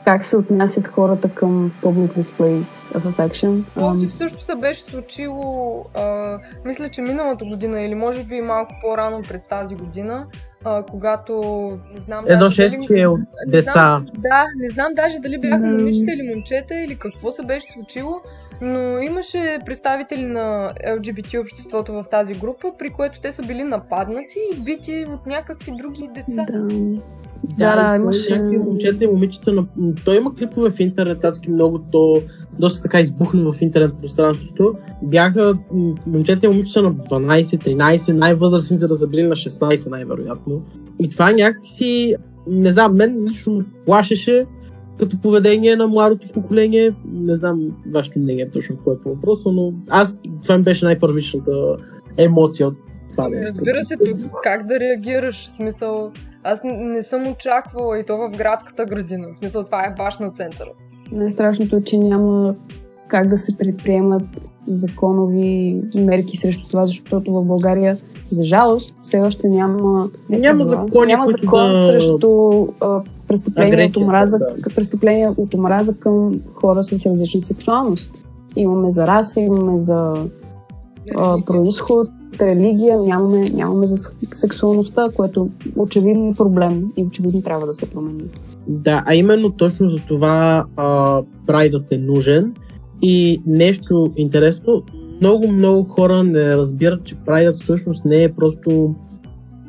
как 0.05 0.25
се 0.25 0.37
отнасят 0.37 0.87
хората 0.87 1.29
към 1.29 1.71
public 1.83 2.17
displays 2.19 2.97
of 2.97 3.01
affection. 3.01 3.63
Пловдив 3.73 4.15
също 4.15 4.43
се 4.43 4.55
беше 4.55 4.83
случило, 4.83 5.85
а, 5.93 6.37
мисля, 6.65 6.89
че 6.89 7.01
миналата 7.01 7.45
година 7.45 7.81
или 7.81 7.95
може 7.95 8.23
би 8.23 8.41
малко 8.41 8.71
по-рано 8.81 9.21
през 9.29 9.47
тази 9.47 9.75
година, 9.75 10.25
а, 10.63 10.83
когато 10.83 11.33
не 11.93 12.01
знам... 12.05 12.25
Едно 12.27 12.49
шествие 12.49 13.07
от 13.07 13.19
не 13.19 13.51
деца. 13.51 13.71
Знам, 13.71 14.05
да, 14.17 14.45
не 14.57 14.69
знам 14.69 14.93
даже 14.95 15.19
дали 15.19 15.39
бяха 15.39 15.57
момичета 15.57 16.11
или 16.13 16.35
момчета 16.35 16.75
или 16.75 16.99
какво 16.99 17.31
се 17.31 17.41
беше 17.41 17.67
случило, 17.73 18.21
но 18.61 18.99
имаше 18.99 19.59
представители 19.65 20.25
на 20.25 20.73
LGBT 20.87 21.41
обществото 21.41 21.93
в 21.93 22.03
тази 22.11 22.33
група, 22.33 22.71
при 22.79 22.89
което 22.89 23.21
те 23.21 23.31
са 23.31 23.41
били 23.43 23.63
нападнати 23.63 24.39
и 24.53 24.59
бити 24.59 25.05
от 25.09 25.25
някакви 25.25 25.71
други 25.81 26.09
деца. 26.15 26.45
Да. 26.51 26.67
Да, 27.57 27.75
да, 27.75 27.89
да 27.89 27.95
имаше- 27.95 28.35
някакви 28.35 28.57
момчета 28.57 29.03
и 29.03 29.07
момичета. 29.07 29.53
На... 29.53 29.65
Той 30.05 30.17
има 30.17 30.35
клипове 30.35 30.71
в 30.71 30.79
интернет, 30.79 31.23
адски 31.23 31.51
много, 31.51 31.79
то 31.91 32.21
доста 32.59 32.81
така 32.83 32.99
избухна 32.99 33.51
в 33.51 33.61
интернет 33.61 33.97
пространството. 34.01 34.73
Бяха 35.03 35.53
момчета 36.07 36.45
и 36.45 36.49
момичета 36.49 36.81
на 36.81 36.93
12-13, 36.93 38.13
най-възрастните 38.13 38.87
да 38.87 38.95
са 38.95 39.07
били 39.07 39.23
на 39.23 39.35
16 39.35 39.89
най-вероятно. 39.89 40.61
И 40.99 41.09
това 41.09 41.31
някакси, 41.31 42.15
не 42.47 42.69
знам, 42.69 42.95
мен 42.95 43.23
лично 43.29 43.63
плашеше 43.85 44.45
като 44.99 45.21
поведение 45.21 45.75
на 45.75 45.87
младото 45.87 46.27
поколение. 46.33 46.93
Не 47.05 47.35
знам 47.35 47.59
вашето 47.93 48.19
мнение 48.19 48.49
точно 48.49 48.75
какво 48.75 48.91
е 48.91 48.99
по 48.99 49.09
въпроса, 49.09 49.51
но 49.51 49.73
аз, 49.89 50.19
това 50.43 50.57
ми 50.57 50.63
беше 50.63 50.85
най-първичната 50.85 51.51
емоция 52.17 52.67
от 52.67 52.75
това 53.11 53.29
нещо. 53.29 53.53
Разбира 53.55 53.83
се, 53.83 53.97
тук 53.97 54.31
как 54.43 54.67
да 54.67 54.79
реагираш? 54.79 55.47
В 55.47 55.55
смисъл, 55.55 56.11
аз 56.43 56.59
не 56.63 57.03
съм 57.03 57.27
очаквала 57.27 57.99
и 57.99 58.05
то 58.05 58.17
в 58.17 58.37
градската 58.37 58.85
градина. 58.85 59.27
В 59.33 59.37
смисъл, 59.37 59.63
това 59.63 59.85
е 59.85 59.95
баш 59.97 60.17
на 60.17 60.31
центъра. 60.31 60.69
Най-страшното 61.11 61.75
е, 61.75 61.81
че 61.81 61.97
няма 61.97 62.55
как 63.07 63.29
да 63.29 63.37
се 63.37 63.57
предприемат 63.57 64.23
законови 64.67 65.81
мерки 65.95 66.37
срещу 66.37 66.67
това, 66.67 66.85
защото 66.85 67.33
в 67.33 67.45
България, 67.45 67.97
за 68.31 68.45
жалост, 68.45 68.97
все 69.01 69.19
още 69.19 69.49
няма, 69.49 70.09
не 70.29 70.37
Няма 70.37 70.63
закони, 70.63 71.11
няма 71.11 71.25
които 71.25 71.41
закон 71.41 71.69
да- 71.69 71.75
срещу 71.75 72.67
а, 72.81 73.01
престъпления, 73.33 73.87
от 73.87 73.97
омраза, 73.97 74.39
да. 74.39 74.75
престъпления 74.75 75.33
от 75.37 75.53
омраза 75.53 75.97
към 75.97 76.39
хора 76.53 76.83
с 76.83 77.05
различна 77.05 77.41
сексуалност. 77.41 78.15
Имаме 78.55 78.91
за 78.91 79.07
раса, 79.07 79.39
имаме 79.41 79.77
за 79.77 80.13
а, 81.15 81.45
происход, 81.45 82.09
религия, 82.41 83.01
нямаме, 83.01 83.49
нямаме 83.49 83.87
за 83.87 84.11
сексуалността, 84.31 85.09
което 85.15 85.49
очевидно 85.75 86.29
е 86.29 86.35
проблем 86.35 86.83
и 86.97 87.03
очевидно 87.03 87.41
трябва 87.41 87.65
да 87.65 87.73
се 87.73 87.89
промени. 87.89 88.23
Да, 88.67 89.03
а 89.07 89.15
именно 89.15 89.51
точно 89.51 89.89
за 89.89 89.99
това 90.07 90.65
а, 90.77 91.21
прайдът 91.47 91.91
е 91.91 91.97
нужен. 91.97 92.53
И 93.01 93.41
нещо 93.45 94.11
интересно, 94.15 94.83
много, 95.21 95.47
много 95.47 95.83
хора 95.83 96.23
не 96.23 96.57
разбират, 96.57 97.03
че 97.03 97.15
прайдът 97.15 97.55
всъщност 97.55 98.05
не 98.05 98.23
е 98.23 98.33
просто, 98.33 98.95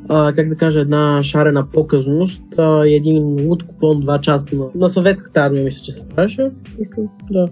а, 0.09 0.33
как 0.33 0.49
да 0.49 0.55
кажа, 0.55 0.79
една 0.79 1.23
шарена 1.23 1.69
показност 1.69 2.41
а, 2.57 2.85
и 2.85 2.95
един 2.95 3.47
луд 3.47 3.63
купон 3.67 4.03
2 4.03 4.19
часа 4.19 4.55
на, 4.55 4.65
на 4.75 4.87
съветската 4.87 5.39
армия, 5.39 5.63
мисля, 5.63 5.83
че 5.83 5.91
се 5.91 6.07
правеше. 6.09 6.51
Също, 6.77 7.09
да. 7.31 7.47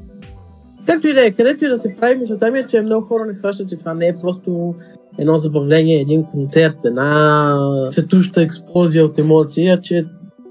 Както 0.86 1.07
и 1.07 1.13
да 1.13 1.25
е, 1.25 1.31
където 1.31 1.65
и 1.65 1.67
да 1.67 1.77
се 1.77 1.95
прави, 2.00 2.15
мисълта 2.15 2.51
ми 2.51 2.60
е, 2.60 2.65
че 2.65 2.81
много 2.81 3.07
хора 3.07 3.25
не 3.25 3.33
сващат, 3.33 3.69
че 3.69 3.75
това 3.75 3.93
не 3.93 4.07
е 4.07 4.17
просто 4.22 4.75
едно 5.17 5.38
забавление, 5.38 6.01
един 6.01 6.24
концерт, 6.24 6.77
една 6.86 7.55
светуща 7.89 8.41
експлозия 8.41 9.05
от 9.05 9.19
емоции, 9.19 9.69
а 9.69 9.81
че 9.81 10.05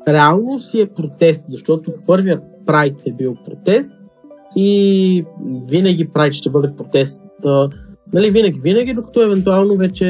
реално 0.09 0.59
си 0.59 0.81
е 0.81 0.87
протест, 0.87 1.45
защото 1.49 1.93
първият 2.07 2.43
прайд 2.67 3.03
е 3.07 3.13
бил 3.13 3.37
протест 3.45 3.97
и 4.57 5.25
винаги 5.69 6.09
прайд 6.09 6.33
ще 6.33 6.51
бъде 6.51 6.73
протест. 6.77 7.23
Нали, 8.13 8.31
винаги, 8.31 8.61
винаги, 8.61 8.95
докато 8.95 9.23
евентуално 9.23 9.77
вече 9.77 10.07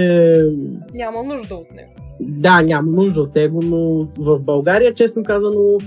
Няма 0.95 1.23
нужда 1.23 1.55
от 1.55 1.71
него. 1.73 1.93
да, 2.21 2.63
няма 2.63 2.91
нужда 2.93 3.21
от 3.21 3.35
него, 3.35 3.63
но 3.63 4.09
в 4.19 4.41
България, 4.41 4.95
честно 4.95 5.25
казано, 5.25 5.79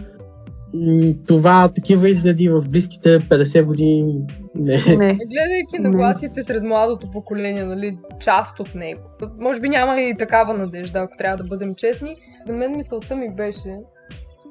това 1.27 1.71
такива 1.75 2.09
изгледи 2.09 2.49
в 2.49 2.63
близките 2.69 3.19
50 3.19 3.65
години 3.65 4.21
не. 4.55 4.73
Не. 4.97 5.13
Гледайки 5.13 5.79
нагласите 5.79 6.43
сред 6.43 6.63
младото 6.63 7.11
поколение, 7.11 7.65
нали, 7.65 7.97
част 8.19 8.59
от 8.59 8.75
него. 8.75 9.01
Може 9.39 9.59
би 9.59 9.69
няма 9.69 10.01
и 10.01 10.17
такава 10.17 10.53
надежда, 10.53 10.99
ако 10.99 11.17
трябва 11.17 11.37
да 11.37 11.43
бъдем 11.43 11.75
честни. 11.75 12.15
За 12.47 12.53
мен 12.53 12.77
мисълта 12.77 13.15
ми 13.15 13.35
беше, 13.35 13.77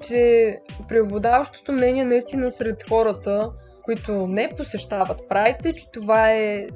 че 0.09 0.55
преобладаващото 0.89 1.73
мнение 1.73 2.05
наистина 2.05 2.51
сред 2.51 2.77
хората, 2.89 3.51
които 3.85 4.27
не 4.27 4.51
посещават 4.57 5.19
прайд, 5.29 5.57
е, 5.65 5.73
че 5.73 5.85
това 5.93 6.31
е 6.31 6.67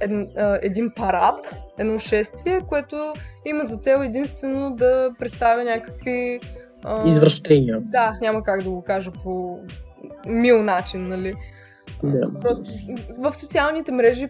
един, 0.00 0.28
един 0.62 0.90
парад, 0.96 1.54
едно 1.78 1.98
шествие, 1.98 2.60
което 2.68 3.12
има 3.46 3.64
за 3.64 3.76
цел 3.76 3.98
единствено 4.02 4.76
да 4.76 5.10
представя 5.18 5.64
някакви... 5.64 6.40
а, 6.84 7.08
Извращения. 7.08 7.80
Да, 7.80 8.18
няма 8.20 8.42
как 8.42 8.62
да 8.62 8.70
го 8.70 8.82
кажа 8.82 9.12
по 9.24 9.58
мил 10.26 10.62
начин, 10.62 11.08
нали? 11.08 11.34
Да. 12.02 12.40
Просто 12.40 12.72
в 13.18 13.34
социалните 13.40 13.92
мрежи 13.92 14.28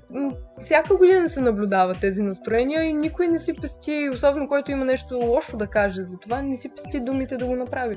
всяка 0.65 0.97
година 0.97 1.29
се 1.29 1.41
наблюдават 1.41 2.01
тези 2.01 2.23
настроения 2.23 2.85
и 2.85 2.93
никой 2.93 3.29
не 3.29 3.39
си 3.39 3.53
пести, 3.61 4.11
особено 4.15 4.49
който 4.49 4.71
има 4.71 4.85
нещо 4.85 5.15
лошо 5.15 5.57
да 5.57 5.67
каже 5.67 6.05
за 6.05 6.17
това, 6.19 6.43
не 6.43 6.59
си 6.59 6.69
пести 6.77 7.01
думите 7.01 7.37
да 7.37 7.47
го 7.47 7.57
направи. 7.57 7.97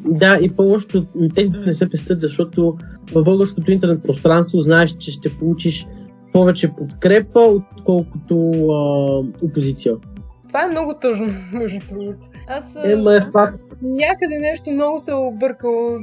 Да, 0.00 0.38
и 0.42 0.56
по-лошото, 0.56 1.06
тези 1.34 1.50
думи 1.50 1.66
не 1.66 1.74
се 1.74 1.90
пестят, 1.90 2.20
защото 2.20 2.76
в 3.14 3.24
българското 3.24 3.72
интернет 3.72 4.02
пространство 4.02 4.60
знаеш, 4.60 4.96
че 4.96 5.10
ще 5.10 5.38
получиш 5.38 5.86
повече 6.32 6.72
подкрепа, 6.74 7.40
отколкото 7.40 8.52
а, 8.70 9.44
опозиция. 9.46 9.94
Това 10.48 10.62
е 10.62 10.66
много 10.66 10.94
тъжно, 10.94 11.34
между 11.52 11.80
другото. 11.88 12.26
Аз 12.48 12.76
а, 12.76 12.92
Ема 12.92 13.14
е 13.14 13.20
факт. 13.20 13.62
някъде 13.82 14.38
нещо 14.38 14.70
много 14.70 15.00
се 15.00 15.10
е 15.10 15.14
объркало. 15.14 15.98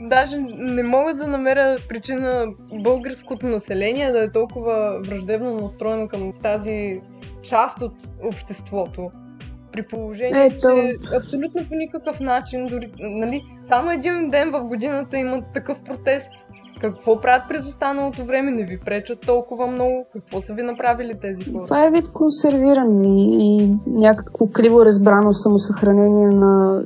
Даже 0.00 0.36
не 0.58 0.82
мога 0.82 1.14
да 1.14 1.26
намеря 1.26 1.76
причина 1.88 2.46
българското 2.72 3.46
население 3.46 4.12
да 4.12 4.22
е 4.22 4.32
толкова 4.32 5.00
враждебно 5.06 5.60
настроено 5.60 6.08
към 6.08 6.32
тази 6.42 7.00
част 7.42 7.82
от 7.82 7.92
обществото. 8.24 9.10
При 9.72 9.82
положение, 9.82 10.44
Ето. 10.44 10.56
че 10.58 11.16
абсолютно 11.16 11.66
по 11.68 11.74
никакъв 11.74 12.20
начин, 12.20 12.66
дори, 12.66 12.90
нали, 13.00 13.42
само 13.68 13.90
един 13.90 14.30
ден 14.30 14.50
в 14.50 14.64
годината 14.64 15.18
има 15.18 15.42
такъв 15.54 15.82
протест. 15.84 16.28
Какво 16.82 17.20
правят 17.20 17.42
през 17.48 17.66
останалото 17.66 18.24
време? 18.24 18.50
Не 18.50 18.64
ви 18.64 18.80
пречат 18.80 19.20
толкова 19.20 19.66
много? 19.66 20.06
Какво 20.12 20.40
са 20.40 20.54
ви 20.54 20.62
направили 20.62 21.14
тези 21.20 21.52
хора? 21.52 21.64
Това 21.64 21.86
е 21.86 21.90
вид 21.90 22.08
консервиране 22.12 23.26
и, 23.26 23.70
някакво 23.86 24.46
криво 24.46 24.84
разбрано 24.84 25.32
самосъхранение 25.32 26.26
на 26.26 26.82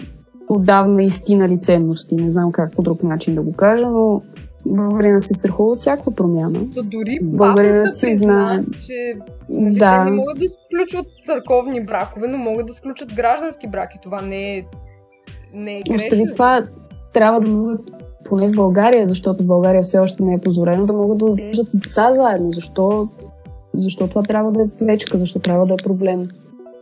отдавна 0.49 1.03
истинали 1.03 1.59
ценности. 1.59 2.17
Не 2.17 2.31
знам 2.31 2.53
как 2.53 2.73
по 2.73 2.83
друг 2.83 3.03
начин 3.03 3.35
да 3.35 3.43
го 3.43 3.53
кажа, 3.53 3.87
но 3.87 4.23
Българина 4.67 5.21
се 5.21 5.35
страхува 5.35 5.73
от 5.73 5.79
всякаква 5.79 6.15
промяна. 6.15 6.61
То 6.75 6.83
дори 6.83 7.19
Българина 7.23 7.87
си 7.87 8.15
знае. 8.15 8.65
че 8.87 9.15
нали, 9.49 9.79
Да. 9.79 10.05
не 10.05 10.11
могат 10.11 10.39
да 10.39 10.45
сключват 10.49 11.07
църковни 11.27 11.85
бракове, 11.85 12.29
но 12.29 12.39
могат 12.39 12.67
да 12.67 12.75
сключат 12.75 13.15
граждански 13.15 13.69
браки. 13.69 13.99
Това 14.03 14.23
не 14.23 14.57
е, 14.57 14.65
не 15.55 15.79
е 15.79 15.83
грешно. 15.83 15.95
Остави 15.97 16.31
това, 16.33 16.67
трябва 17.13 17.41
да 17.41 17.49
могат, 17.49 17.81
поне 18.29 18.49
в 18.49 18.57
България, 18.57 19.07
защото 19.07 19.43
в 19.43 19.47
България 19.47 19.83
все 19.83 19.99
още 19.99 20.23
не 20.23 20.35
е 20.35 20.39
позволено, 20.39 20.87
да 20.87 20.93
могат 20.93 21.19
да 21.19 21.25
отглеждат 21.25 21.69
деца 21.75 22.13
заедно. 22.13 22.53
Защо, 22.53 23.09
защо 23.75 24.09
това 24.09 24.23
трябва 24.23 24.53
да 24.53 24.63
е 24.63 24.69
пречка? 24.79 25.19
Защо 25.19 25.39
трябва 25.39 25.67
да 25.67 25.75
е 25.75 25.85
проблем? 25.85 26.29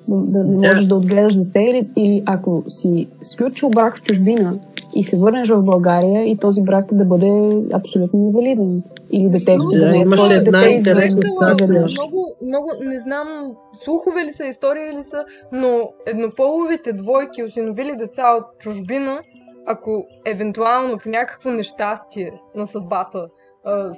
Да, 0.09 0.39
да 0.39 0.49
не 0.49 0.69
можеш 0.69 0.85
да 0.85 0.95
отгледаш 0.95 1.37
дете 1.37 1.61
или, 1.61 1.89
или 1.97 2.23
ако 2.27 2.63
си 2.69 3.09
сключил 3.23 3.71
брак 3.71 3.97
в 3.97 4.03
чужбина 4.03 4.59
и 4.95 5.03
се 5.03 5.19
върнеш 5.19 5.49
в 5.49 5.63
България 5.63 6.31
и 6.31 6.37
този 6.37 6.63
брак 6.63 6.87
да 6.93 7.05
бъде 7.05 7.63
абсолютно 7.73 8.21
невалиден. 8.21 8.83
Или 9.11 9.29
детето 9.29 9.65
Да, 9.73 9.79
да 9.79 9.91
не 9.91 9.99
е 9.99 10.01
една 10.01 10.17
дете 10.17 10.69
интересна. 10.69 11.21
Много, 11.69 12.35
много, 12.47 12.71
не 12.81 12.99
знам, 12.99 13.53
слухове 13.85 14.25
ли 14.25 14.33
са, 14.33 14.47
истории 14.47 14.99
ли 14.99 15.05
са, 15.05 15.25
но 15.53 15.91
еднополовите 16.07 16.93
двойки, 16.93 17.45
осиновили 17.45 17.97
деца 17.99 18.23
от 18.39 18.59
чужбина, 18.59 19.21
ако 19.67 20.07
евентуално 20.27 20.99
по 20.99 21.09
някакво 21.09 21.51
нещастие 21.51 22.41
на 22.55 22.67
съдбата 22.67 23.29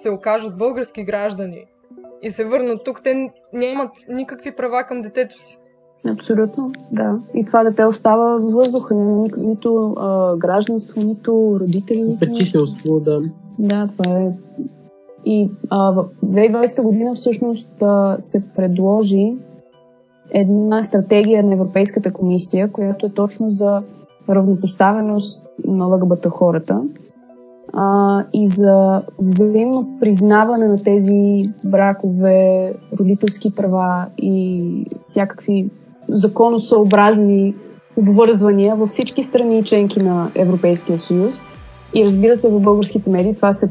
се 0.03 0.11
окажат 0.11 0.59
български 0.59 1.05
граждани 1.05 1.65
и 2.23 2.31
се 2.31 2.45
върнат 2.45 2.85
тук, 2.85 3.01
те 3.05 3.31
нямат 3.53 3.91
никакви 4.09 4.55
права 4.57 4.85
към 4.85 5.03
детето 5.03 5.43
си. 5.43 5.59
Абсолютно, 6.09 6.73
да. 6.93 7.19
И 7.35 7.45
това 7.45 7.65
дете 7.65 7.85
остава 7.85 8.37
във 8.37 8.53
въздуха. 8.53 8.95
Няма 8.95 9.23
ни, 9.23 9.31
нито 9.39 9.95
а, 9.99 10.37
гражданство, 10.37 11.03
нито 11.03 11.57
родители. 11.61 12.03
нито. 12.03 12.19
Печителство, 12.19 13.01
да. 13.01 13.21
Да, 13.59 13.89
това 13.97 14.19
е 14.19 14.33
И 15.25 15.51
а, 15.71 15.93
в 15.93 16.09
2020 16.25 16.83
година 16.83 17.15
всъщност 17.15 17.83
а, 17.83 18.17
се 18.19 18.49
предложи 18.57 19.35
една 20.31 20.83
стратегия 20.83 21.45
на 21.45 21.55
Европейската 21.55 22.13
комисия, 22.13 22.73
която 22.73 23.07
е 23.07 23.11
точно 23.11 23.51
за 23.51 23.83
равнопоставеност 24.29 25.47
на 25.67 25.87
ЛГБТ 25.87 26.27
хората 26.27 26.83
а, 27.73 28.25
и 28.33 28.49
за 28.49 29.03
взаимно 29.19 29.97
признаване 30.01 30.69
на 30.69 30.83
тези 30.83 31.51
бракове, 31.65 32.75
родителски 33.01 33.55
права 33.55 34.07
и 34.19 34.65
всякакви 35.05 35.71
законосъобразни 36.09 37.55
обвързвания 37.97 38.77
във 38.77 38.89
всички 38.89 39.23
страни 39.23 39.59
и 39.59 39.63
членки 39.63 40.03
на 40.03 40.31
Европейския 40.35 40.99
съюз. 40.99 41.43
И 41.95 42.05
разбира 42.05 42.37
се, 42.37 42.51
в 42.51 42.61
българските 42.61 43.11
медии 43.11 43.35
това 43.35 43.53
се 43.53 43.71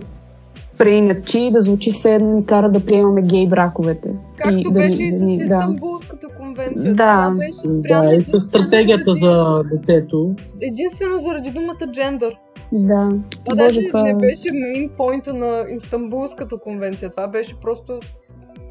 преиначи 0.77 1.49
да 1.53 1.61
звучи 1.61 1.91
все 1.91 2.15
едно 2.15 2.31
ни 2.31 2.45
кара 2.45 2.71
да 2.71 2.85
приемаме 2.85 3.21
гей 3.21 3.47
браковете. 3.47 4.15
Както 4.37 4.57
и 4.57 4.73
беше 4.73 4.97
да, 4.97 5.03
и 5.03 5.37
с. 5.37 5.43
Истанбулската 5.43 6.27
конвенция. 6.55 6.93
Да. 6.93 7.13
Това 7.15 7.31
беше 7.31 7.67
Да, 7.67 7.79
спрямо 7.79 8.11
и 8.11 8.23
с 8.23 8.39
стратегията 8.39 9.13
за 9.13 9.63
детето. 9.65 10.35
единствено 10.61 11.19
заради 11.19 11.51
думата 11.51 11.91
джендър. 11.91 12.35
Да. 12.71 13.09
Това 13.45 13.55
Боже, 13.55 13.57
даже 13.57 13.87
това- 13.87 14.03
не 14.03 14.13
беше 14.15 14.51
мейн 14.51 14.89
поинта 14.97 15.33
на 15.33 15.65
Истанбулската 15.75 16.57
конвенция. 16.57 17.09
Това 17.09 17.27
беше 17.27 17.55
просто... 17.55 17.99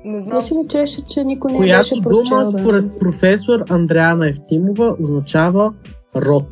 Не 0.04 0.22
знам. 0.22 0.34
Но 0.34 0.40
си 0.40 0.54
личеше, 0.64 1.04
че 1.04 1.24
никой 1.24 1.52
не 1.52 1.58
Която 1.58 1.80
беше 1.80 1.94
дума, 1.94 2.04
прочел. 2.04 2.38
да. 2.38 2.44
според 2.44 2.98
професор 2.98 3.64
Андреана 3.68 4.28
Евтимова, 4.28 4.96
означава 5.02 5.72
род. 6.16 6.46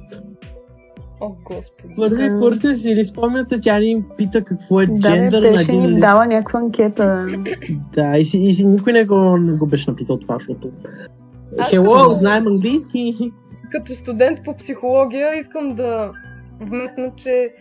О, 1.20 1.28
господи. 1.44 1.94
Първи 1.96 2.30
курс 2.40 2.62
не 2.62 2.76
си 2.76 2.96
ли 2.96 3.04
спомняте, 3.04 3.60
тя 3.60 3.78
ни 3.78 3.86
им 3.86 4.04
пита 4.18 4.44
какво 4.44 4.80
е 4.80 4.86
Да, 4.86 4.98
джендър 5.00 5.42
на 5.44 5.60
един 5.60 5.80
ни 5.82 6.00
дала 6.00 6.26
някаква 6.26 6.60
анкета. 6.60 7.26
Да, 7.94 8.18
и, 8.18 8.24
си, 8.24 8.38
и 8.38 8.52
си, 8.52 8.66
никой 8.66 8.92
не 8.92 9.04
го, 9.04 9.36
не 9.36 9.52
го 9.52 9.66
беше 9.66 9.90
написал 9.90 10.18
това, 10.18 10.34
защото... 10.34 10.68
Като- 11.58 12.14
знаем 12.14 12.46
английски. 12.46 13.32
Като 13.70 13.92
студент 13.94 14.38
по 14.44 14.56
психология 14.56 15.38
искам 15.38 15.74
да 15.74 16.12
вметна, 16.60 17.12
че 17.16 17.54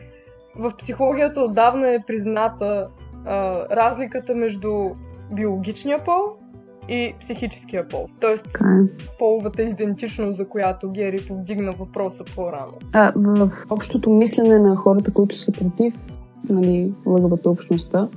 в 0.60 0.74
психологията 0.78 1.42
отдавна 1.42 1.90
е 1.90 2.04
призната 2.08 2.88
а, 3.26 3.66
разликата 3.72 4.36
между 4.36 4.90
биологичния 5.32 6.04
пол 6.04 6.22
и 6.90 7.14
психическия 7.20 7.88
пол. 7.88 8.08
Тоест, 8.20 8.46
половата 9.20 9.62
идентичност, 9.62 10.38
за 10.38 10.48
която 10.48 10.92
Гери 10.92 11.26
повдигна 11.28 11.72
въпроса 11.72 12.24
по-рано. 12.36 12.74
А, 12.94 13.14
в 13.16 13.52
общото 13.70 14.10
мислене 14.10 14.60
на 14.60 14.76
хората, 14.76 15.14
които 15.14 15.38
са 15.38 15.52
против 15.52 15.94
нали, 16.50 16.94
ЛГБТ 17.06 17.46
общността, 17.46 18.08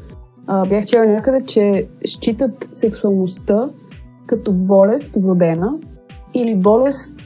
а, 0.47 0.67
бях 0.67 0.85
чела 0.85 1.07
някъде, 1.07 1.45
че 1.47 1.89
считат 2.07 2.71
сексуалността 2.73 3.69
като 4.27 4.53
болест 4.53 5.17
вродена 5.17 5.73
или 6.35 6.55
болест 6.55 7.21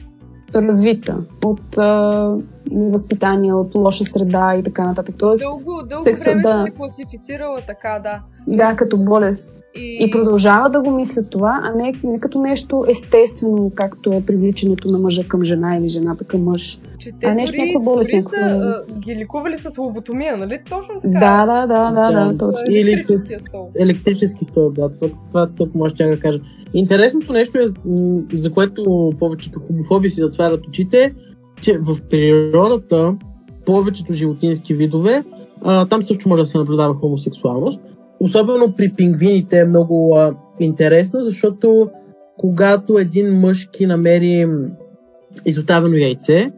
развита 0.55 1.17
от 1.43 1.77
а, 1.77 2.37
невъзпитание, 2.71 3.53
от 3.53 3.75
лоша 3.75 4.05
среда 4.05 4.55
и 4.55 4.63
така 4.63 4.83
нататък. 4.83 5.15
Тоест, 5.17 5.41
Дълго, 5.41 5.81
дълго 5.89 6.05
сексу- 6.05 6.23
време 6.25 6.41
да. 6.41 6.63
се 6.63 6.67
е 6.67 6.73
класифицирала 6.73 7.61
така, 7.67 7.99
да. 7.99 8.21
да, 8.47 8.75
като 8.75 8.97
болест. 8.97 9.55
И- 9.75 9.97
И 10.01 10.11
продължава 10.11 10.69
да 10.69 10.81
го 10.81 10.91
мислят 10.91 11.29
това, 11.29 11.59
а 11.63 11.75
не, 11.75 11.93
не 12.03 12.19
като 12.19 12.39
нещо 12.39 12.85
естествено, 12.87 13.71
както 13.75 14.13
е 14.13 14.21
привличането 14.21 14.87
на 14.87 14.99
мъжа 14.99 15.23
към 15.23 15.43
жена 15.43 15.77
или 15.77 15.89
жената 15.89 16.23
към 16.23 16.43
мъж. 16.43 16.79
Че 16.99 17.11
те 17.11 17.27
а 17.27 17.33
нещо 17.33 17.51
дори, 17.51 17.61
някаква 17.61 17.83
болест. 17.83 18.09
дори 18.09 18.17
някаква... 18.17 18.37
са 18.39 18.83
а, 18.89 18.99
ги 18.99 19.15
лекували 19.15 19.57
с 19.57 19.77
лоботомия, 19.77 20.37
нали? 20.37 20.59
Точно 20.69 20.93
така. 21.01 21.19
Да, 21.19 21.45
да, 21.45 21.67
да, 21.67 21.91
да, 21.91 22.25
да, 22.25 22.37
точно. 22.37 22.65
Или 22.69 22.95
с 22.95 23.17
стол. 23.17 23.69
електрически 23.79 24.45
стълб, 24.45 24.73
да, 24.75 24.89
това, 24.89 25.09
това 25.27 25.47
тук 25.47 25.75
може 25.75 25.95
тя 25.95 26.07
да 26.07 26.19
кажа. 26.19 26.39
Интересното 26.73 27.33
нещо 27.33 27.57
е, 27.57 27.65
за 28.33 28.51
което 28.51 29.13
повечето 29.19 29.59
хомофоби 29.59 30.09
си 30.09 30.19
затварят 30.19 30.67
очите, 30.67 31.13
че 31.61 31.77
в 31.77 31.97
природата 32.09 33.17
повечето 33.65 34.13
животински 34.13 34.73
видове, 34.73 35.23
а, 35.61 35.85
там 35.85 36.03
също 36.03 36.29
може 36.29 36.41
да 36.41 36.45
се 36.45 36.57
наблюдава 36.57 36.93
хомосексуалност. 36.93 37.81
Особено 38.19 38.73
при 38.77 38.93
пингвините 38.97 39.59
е 39.59 39.65
много 39.65 40.15
а, 40.15 40.35
интересно, 40.59 41.21
защото 41.21 41.89
когато 42.37 42.99
един 42.99 43.39
мъжки 43.39 43.85
намери 43.85 44.47
изоставено 45.45 45.95
яйце, 45.95 46.51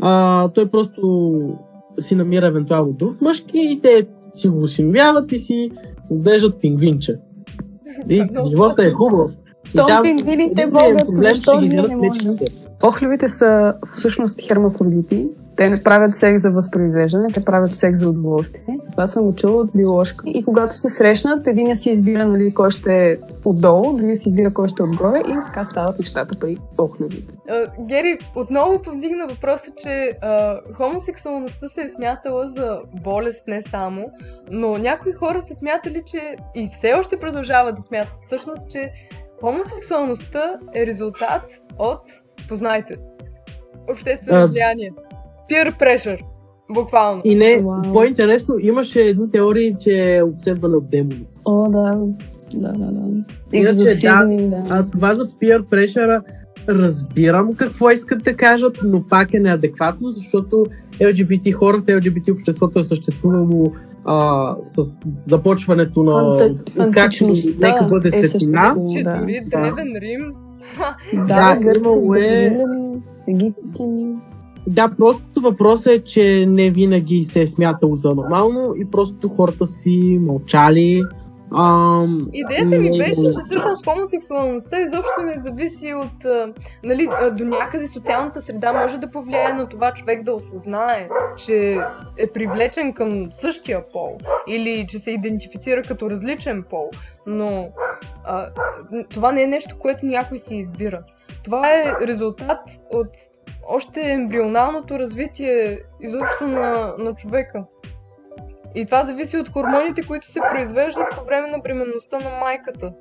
а, 0.00 0.48
той 0.48 0.70
просто 0.70 1.32
си 1.98 2.14
намира 2.14 2.46
евентуално 2.46 2.92
друг 2.92 3.20
мъжки 3.20 3.58
и 3.58 3.80
те 3.82 4.06
си 4.34 4.48
го 4.48 4.62
осиновяват 4.62 5.32
и 5.32 5.38
си 5.38 5.70
отглеждат 6.10 6.60
пингвинче. 6.60 7.16
И 8.08 8.24
живота 8.50 8.86
е 8.86 8.90
хубав. 8.90 9.30
Щом 9.64 9.86
пингвините 10.02 10.64
проблем, 10.72 11.22
защо 11.22 11.60
ние 11.60 11.82
не 11.82 11.96
можем? 11.96 12.36
Охлювите 12.82 13.28
са 13.28 13.74
всъщност 13.94 14.40
хермафродити. 14.48 15.28
Те 15.56 15.70
не 15.70 15.82
правят 15.82 16.18
секс 16.18 16.42
за 16.42 16.50
възпроизвеждане, 16.50 17.28
те 17.34 17.44
правят 17.44 17.70
секс 17.70 17.98
за 17.98 18.10
удоволствие. 18.10 18.78
Това 18.90 19.06
съм 19.06 19.24
го 19.24 19.34
чула 19.34 19.56
от 19.56 19.70
биоложка. 19.74 20.24
И 20.26 20.44
когато 20.44 20.76
се 20.76 20.88
срещнат, 20.88 21.46
един 21.46 21.76
си 21.76 21.90
избира 21.90 22.26
нали, 22.26 22.54
кой 22.54 22.70
ще 22.70 23.10
е 23.10 23.16
отдолу, 23.44 23.92
другия 23.92 24.16
си 24.16 24.28
избира 24.28 24.54
кой 24.54 24.68
ще 24.68 24.82
е 24.82 24.86
отгоре 24.86 25.18
и 25.18 25.34
така 25.46 25.64
стават 25.64 25.98
нещата 25.98 26.38
при 26.40 26.58
охлювите. 26.78 27.34
А, 27.48 27.66
Гери 27.80 28.18
отново 28.36 28.82
повдигна 28.82 29.26
въпроса, 29.26 29.70
че 29.76 30.18
а, 30.22 30.60
хомосексуалността 30.74 31.68
се 31.68 31.80
е 31.80 31.90
смятала 31.96 32.52
за 32.56 32.80
болест 33.04 33.42
не 33.46 33.62
само, 33.62 34.10
но 34.50 34.78
някои 34.78 35.12
хора 35.12 35.42
са 35.42 35.54
смятали, 35.54 36.02
че 36.06 36.36
и 36.54 36.68
все 36.68 36.92
още 36.92 37.16
продължават 37.16 37.76
да 37.76 37.82
смятат 37.82 38.14
всъщност, 38.26 38.70
че 38.70 38.92
хомосексуалността 39.40 40.58
е 40.74 40.86
резултат 40.86 41.42
от, 41.78 42.00
познайте, 42.48 42.96
обществено 43.90 44.40
А. 44.40 44.46
влияние. 44.46 44.92
Peer 45.50 45.80
pressure. 45.80 46.18
Буквално. 46.70 47.22
И 47.24 47.34
не, 47.34 47.64
по-интересно, 47.92 48.54
имаше 48.60 49.00
едни 49.00 49.30
теории, 49.30 49.72
че 49.80 50.16
е 50.16 50.22
обсебване 50.22 50.76
от 50.76 50.90
демони. 50.90 51.26
О, 51.44 51.68
да. 51.68 52.00
Да, 52.54 52.72
да, 52.72 52.92
да. 52.92 53.24
Иначе, 53.52 53.78
да, 53.78 54.26
да. 54.26 54.62
а 54.70 54.90
това 54.90 55.14
за 55.14 55.26
peer 55.26 55.62
pressure 55.62 56.22
разбирам 56.68 57.54
какво 57.54 57.90
искат 57.90 58.22
да 58.22 58.34
кажат, 58.34 58.78
но 58.84 59.04
пак 59.08 59.34
е 59.34 59.40
неадекватно, 59.40 60.10
защото 60.10 60.66
LGBT 61.00 61.52
хората, 61.52 61.92
LGBT 61.92 62.32
обществото 62.32 62.78
е 62.78 62.82
съществувало 62.82 63.72
а, 64.04 64.56
с 64.62 64.82
започването 65.28 66.02
на 66.02 66.12
Фанта- 66.12 66.74
как 66.90 66.94
фантичността 66.94 67.68
нека 67.68 67.84
бъде 67.84 68.08
е 68.08 68.10
светлина. 68.10 68.28
съществувала, 68.58 68.94
Че 68.96 69.02
да. 69.02 69.18
дори 69.20 69.40
Древен 69.46 69.96
Рим 69.96 70.34
Да, 71.26 71.58
имало 71.76 72.14
е-. 72.14 72.58
Да, 74.66 74.90
просто 74.98 75.40
въпросът 75.40 75.92
е, 75.92 76.04
че 76.04 76.46
не 76.48 76.70
винаги 76.70 77.22
се 77.22 77.42
е 77.42 77.46
смятало 77.46 77.94
за 77.94 78.14
нормално 78.14 78.74
и 78.76 78.84
просто 78.84 79.28
хората 79.28 79.66
си 79.66 80.18
мълчали. 80.20 81.02
Ам, 81.56 82.28
Идеята 82.32 82.78
ми 82.78 82.98
беше, 82.98 83.22
че 83.22 83.40
всъщност 83.44 83.84
хомосексуалността 83.84 84.80
изобщо 84.80 85.22
не 85.24 85.38
зависи 85.38 85.94
от... 85.94 86.24
Нали, 86.84 87.08
до 87.32 87.44
някъде 87.44 87.88
социалната 87.88 88.42
среда 88.42 88.72
може 88.72 88.98
да 88.98 89.10
повлияе 89.10 89.52
на 89.52 89.68
това 89.68 89.94
човек 89.94 90.22
да 90.22 90.32
осъзнае, 90.32 91.08
че 91.36 91.78
е 92.18 92.26
привлечен 92.32 92.92
към 92.92 93.28
същия 93.32 93.88
пол 93.92 94.18
или 94.48 94.86
че 94.88 94.98
се 94.98 95.10
идентифицира 95.10 95.82
като 95.82 96.10
различен 96.10 96.64
пол, 96.70 96.90
но 97.26 97.68
а, 98.24 98.46
това 99.10 99.32
не 99.32 99.42
е 99.42 99.46
нещо, 99.46 99.78
което 99.78 100.06
някой 100.06 100.38
си 100.38 100.56
избира. 100.56 101.02
Това 101.44 101.68
е 101.72 102.06
резултат 102.06 102.60
от 102.90 103.08
още 103.68 104.00
ембрионалното 104.00 104.98
развитие 104.98 105.78
изобщо 106.00 106.46
на, 106.46 106.94
на 106.98 107.14
човека. 107.14 107.64
И 108.74 108.86
това 108.86 109.04
зависи 109.04 109.36
от 109.36 109.52
хормоните, 109.52 110.06
които 110.06 110.30
се 110.30 110.40
произвеждат 110.52 111.06
по 111.18 111.24
време 111.24 111.50
на 111.50 111.58
бременността 111.58 112.18
на 112.18 112.30
майката. 112.30 112.92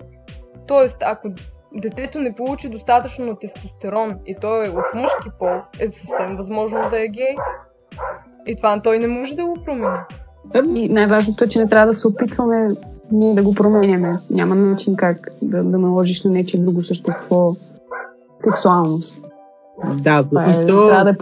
Тоест, 0.67 0.97
ако 1.01 1.27
детето 1.75 2.19
не 2.19 2.35
получи 2.35 2.69
достатъчно 2.69 3.35
тестостерон 3.35 4.15
и 4.25 4.35
той 4.41 4.67
е 4.67 4.69
от 4.69 4.85
мъжки 4.95 5.29
пол, 5.39 5.61
е 5.79 5.91
съвсем 5.91 6.35
възможно 6.37 6.89
да 6.89 7.03
е 7.03 7.07
гей. 7.07 7.35
И 8.47 8.55
това 8.55 8.81
той 8.81 8.99
не 8.99 9.07
може 9.07 9.35
да 9.35 9.45
го 9.45 9.57
промени. 9.65 9.97
И 10.75 10.89
най-важното 10.89 11.43
е, 11.43 11.47
че 11.47 11.59
не 11.59 11.67
трябва 11.67 11.87
да 11.87 11.93
се 11.93 12.07
опитваме 12.07 12.75
ние 13.11 13.35
да 13.35 13.43
го 13.43 13.53
променяме. 13.53 14.19
Няма 14.29 14.55
начин 14.55 14.95
как 14.95 15.31
да, 15.41 15.63
да 15.63 15.77
наложиш 15.77 16.23
на 16.23 16.31
нечие 16.31 16.59
друго 16.59 16.83
същество 16.83 17.55
сексуалност. 18.35 19.19
Да, 20.03 20.21
за, 20.21 20.43
е- 20.43 20.63
и 20.63 20.67
то 20.67 20.87
да 20.87 21.09
е 21.09 21.13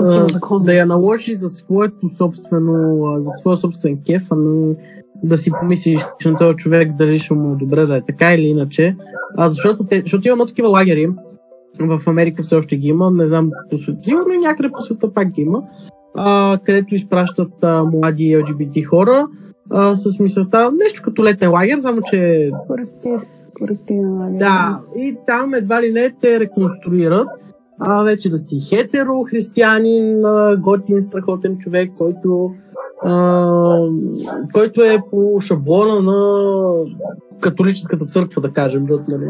а, 0.51 0.59
да 0.59 0.73
я 0.73 0.85
наложи 0.85 1.35
за 1.35 1.49
своето 1.49 2.09
собствено, 2.17 3.13
за 3.17 3.29
своя 3.29 3.57
собствен 3.57 3.97
кеф, 4.05 4.23
а 4.31 4.35
не 4.35 4.75
да 5.23 5.37
си 5.37 5.51
помислиш 5.59 6.01
на 6.25 6.37
този 6.37 6.57
човек 6.57 6.93
дали 6.93 7.19
ще 7.19 7.33
му 7.33 7.53
е 7.53 7.55
добре 7.55 7.85
да 7.85 7.97
е 7.97 8.01
така 8.01 8.33
или 8.33 8.47
иначе. 8.47 8.95
А, 9.37 9.49
защото, 9.49 9.83
те, 9.83 10.01
защото 10.01 10.27
има 10.27 10.35
много 10.35 10.47
такива 10.47 10.69
лагери, 10.69 11.09
в 11.79 11.99
Америка 12.07 12.43
все 12.43 12.55
още 12.55 12.77
ги 12.77 12.87
има, 12.87 13.11
не 13.11 13.25
знам, 13.25 13.51
по 13.69 13.77
света, 13.77 13.99
сигурно 14.01 14.33
и 14.33 14.37
някъде 14.37 14.69
по 14.71 14.81
света 14.81 15.13
пак 15.13 15.29
ги 15.29 15.41
има, 15.41 15.63
а, 16.15 16.57
където 16.63 16.95
изпращат 16.95 17.63
а, 17.63 17.83
млади 17.83 18.23
LGBT 18.23 18.85
хора 18.85 19.27
а, 19.69 19.95
с 19.95 20.19
мисълта, 20.19 20.71
нещо 20.83 21.01
като 21.03 21.23
летен 21.23 21.51
лагер, 21.51 21.77
само 21.77 22.01
че... 22.01 22.49
Коректив, 22.67 23.21
корективен 23.59 24.17
лагер. 24.21 24.37
Да, 24.37 24.81
и 24.97 25.15
там 25.27 25.53
едва 25.53 25.81
ли 25.81 25.91
не 25.91 26.11
те 26.21 26.39
реконструират 26.39 27.27
а, 27.79 28.03
вече 28.03 28.29
да 28.29 28.38
си 28.38 28.59
хетеро, 28.69 29.23
християнин, 29.29 30.25
а, 30.25 30.57
готин, 30.57 31.01
страхотен 31.01 31.57
човек, 31.57 31.91
който, 31.97 32.51
а, 33.03 33.77
който 34.53 34.81
е 34.81 34.97
по 35.11 35.41
шаблона 35.41 36.01
на 36.01 36.71
католическата 37.39 38.05
църква, 38.05 38.41
да 38.41 38.51
кажем, 38.51 38.88
защото, 38.88 39.03
нали, 39.07 39.29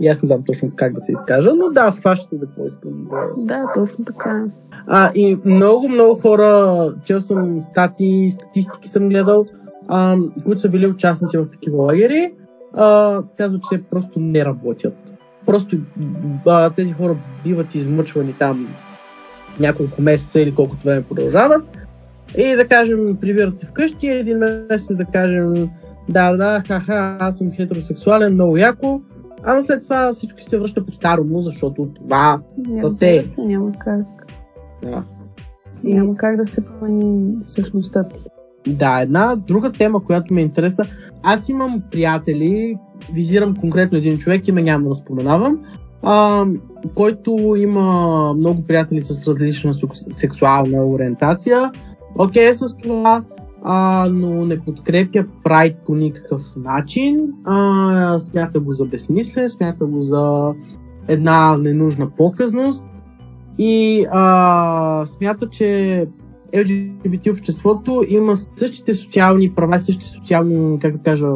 и 0.00 0.08
аз 0.08 0.22
не 0.22 0.26
знам 0.26 0.42
точно 0.46 0.70
как 0.76 0.92
да 0.92 1.00
се 1.00 1.12
изкажа, 1.12 1.54
но 1.54 1.70
да, 1.70 1.92
схващате 1.92 2.36
за 2.36 2.46
какво 2.46 2.66
искам 2.66 2.90
да... 3.10 3.44
Да, 3.44 3.64
точно 3.74 4.04
така. 4.04 4.44
А, 4.86 5.10
и 5.14 5.38
много, 5.44 5.88
много 5.88 6.20
хора, 6.20 6.76
чел 7.04 7.20
съм 7.20 7.60
стати, 7.60 8.28
статистики 8.30 8.88
съм 8.88 9.08
гледал, 9.08 9.46
а, 9.88 10.16
които 10.44 10.60
са 10.60 10.68
били 10.68 10.86
участници 10.86 11.38
в 11.38 11.50
такива 11.50 11.76
лагери, 11.82 12.32
а, 12.74 13.22
казват, 13.38 13.62
че 13.72 13.82
просто 13.82 14.20
не 14.20 14.44
работят. 14.44 15.14
Просто 15.46 15.76
а, 16.46 16.70
тези 16.70 16.92
хора 16.92 17.16
биват 17.44 17.74
измъчвани 17.74 18.32
там 18.38 18.68
няколко 19.60 20.02
месеца 20.02 20.40
или 20.40 20.54
колкото 20.54 20.84
време 20.84 21.02
продължават. 21.02 21.64
И 22.38 22.56
да 22.56 22.68
кажем, 22.68 23.16
прибират 23.20 23.58
се 23.58 23.66
вкъщи, 23.66 24.08
един 24.08 24.38
месец 24.38 24.96
да 24.96 25.04
кажем, 25.04 25.70
да, 26.08 26.36
да, 26.36 26.62
ха-ха, 26.68 27.16
аз 27.20 27.38
съм 27.38 27.52
хетеросексуален, 27.52 28.32
много 28.32 28.56
яко. 28.56 29.00
Ама 29.44 29.62
след 29.62 29.82
това 29.82 30.12
всичко 30.12 30.40
се 30.40 30.58
връща 30.58 30.86
по 30.86 30.92
старому, 30.92 31.42
защото 31.42 31.88
това 31.94 32.40
Няма 32.58 32.92
са 32.92 33.00
те. 33.00 33.22
се, 33.22 33.42
няма 33.42 33.72
как. 33.72 34.06
Да. 34.82 35.02
Няма 35.84 36.16
как 36.16 36.36
да 36.36 36.46
се 36.46 36.64
промени 36.66 37.34
същността 37.44 38.08
ти. 38.08 38.20
Да, 38.66 39.00
една 39.00 39.36
друга 39.36 39.72
тема, 39.72 40.04
която 40.04 40.34
ми 40.34 40.40
е 40.40 40.44
интересна. 40.44 40.86
Аз 41.22 41.48
имам 41.48 41.82
приятели, 41.90 42.76
визирам 43.12 43.56
конкретно 43.56 43.98
един 43.98 44.16
човек, 44.16 44.48
име 44.48 44.62
няма 44.62 44.88
да 44.88 44.94
споменавам, 44.94 45.58
а, 46.02 46.46
който 46.94 47.54
има 47.58 48.34
много 48.36 48.62
приятели 48.66 49.00
с 49.00 49.28
различна 49.28 49.74
сексу- 49.74 50.18
сексуална 50.18 50.86
ориентация. 50.86 51.72
Окей, 52.18 52.52
с 52.52 52.76
това, 52.82 53.24
а, 53.62 54.08
но 54.12 54.44
не 54.44 54.60
подкрепя 54.60 55.24
прайд 55.44 55.76
по 55.86 55.94
никакъв 55.94 56.42
начин. 56.56 57.20
А, 57.44 58.18
смята 58.18 58.60
го 58.60 58.72
за 58.72 58.84
безсмислен, 58.84 59.48
смята 59.48 59.86
го 59.86 60.00
за 60.00 60.54
една 61.08 61.56
ненужна 61.56 62.10
показност 62.10 62.84
и 63.58 64.06
а, 64.10 65.06
смята, 65.06 65.48
че 65.48 66.06
LGBT 66.54 67.32
обществото 67.32 68.04
има 68.08 68.36
същите 68.56 68.92
социални 68.92 69.52
права, 69.54 69.80
същите 69.80 70.06
социални, 70.06 70.78
как 70.78 70.96
да 70.96 71.02
кажа, 71.02 71.26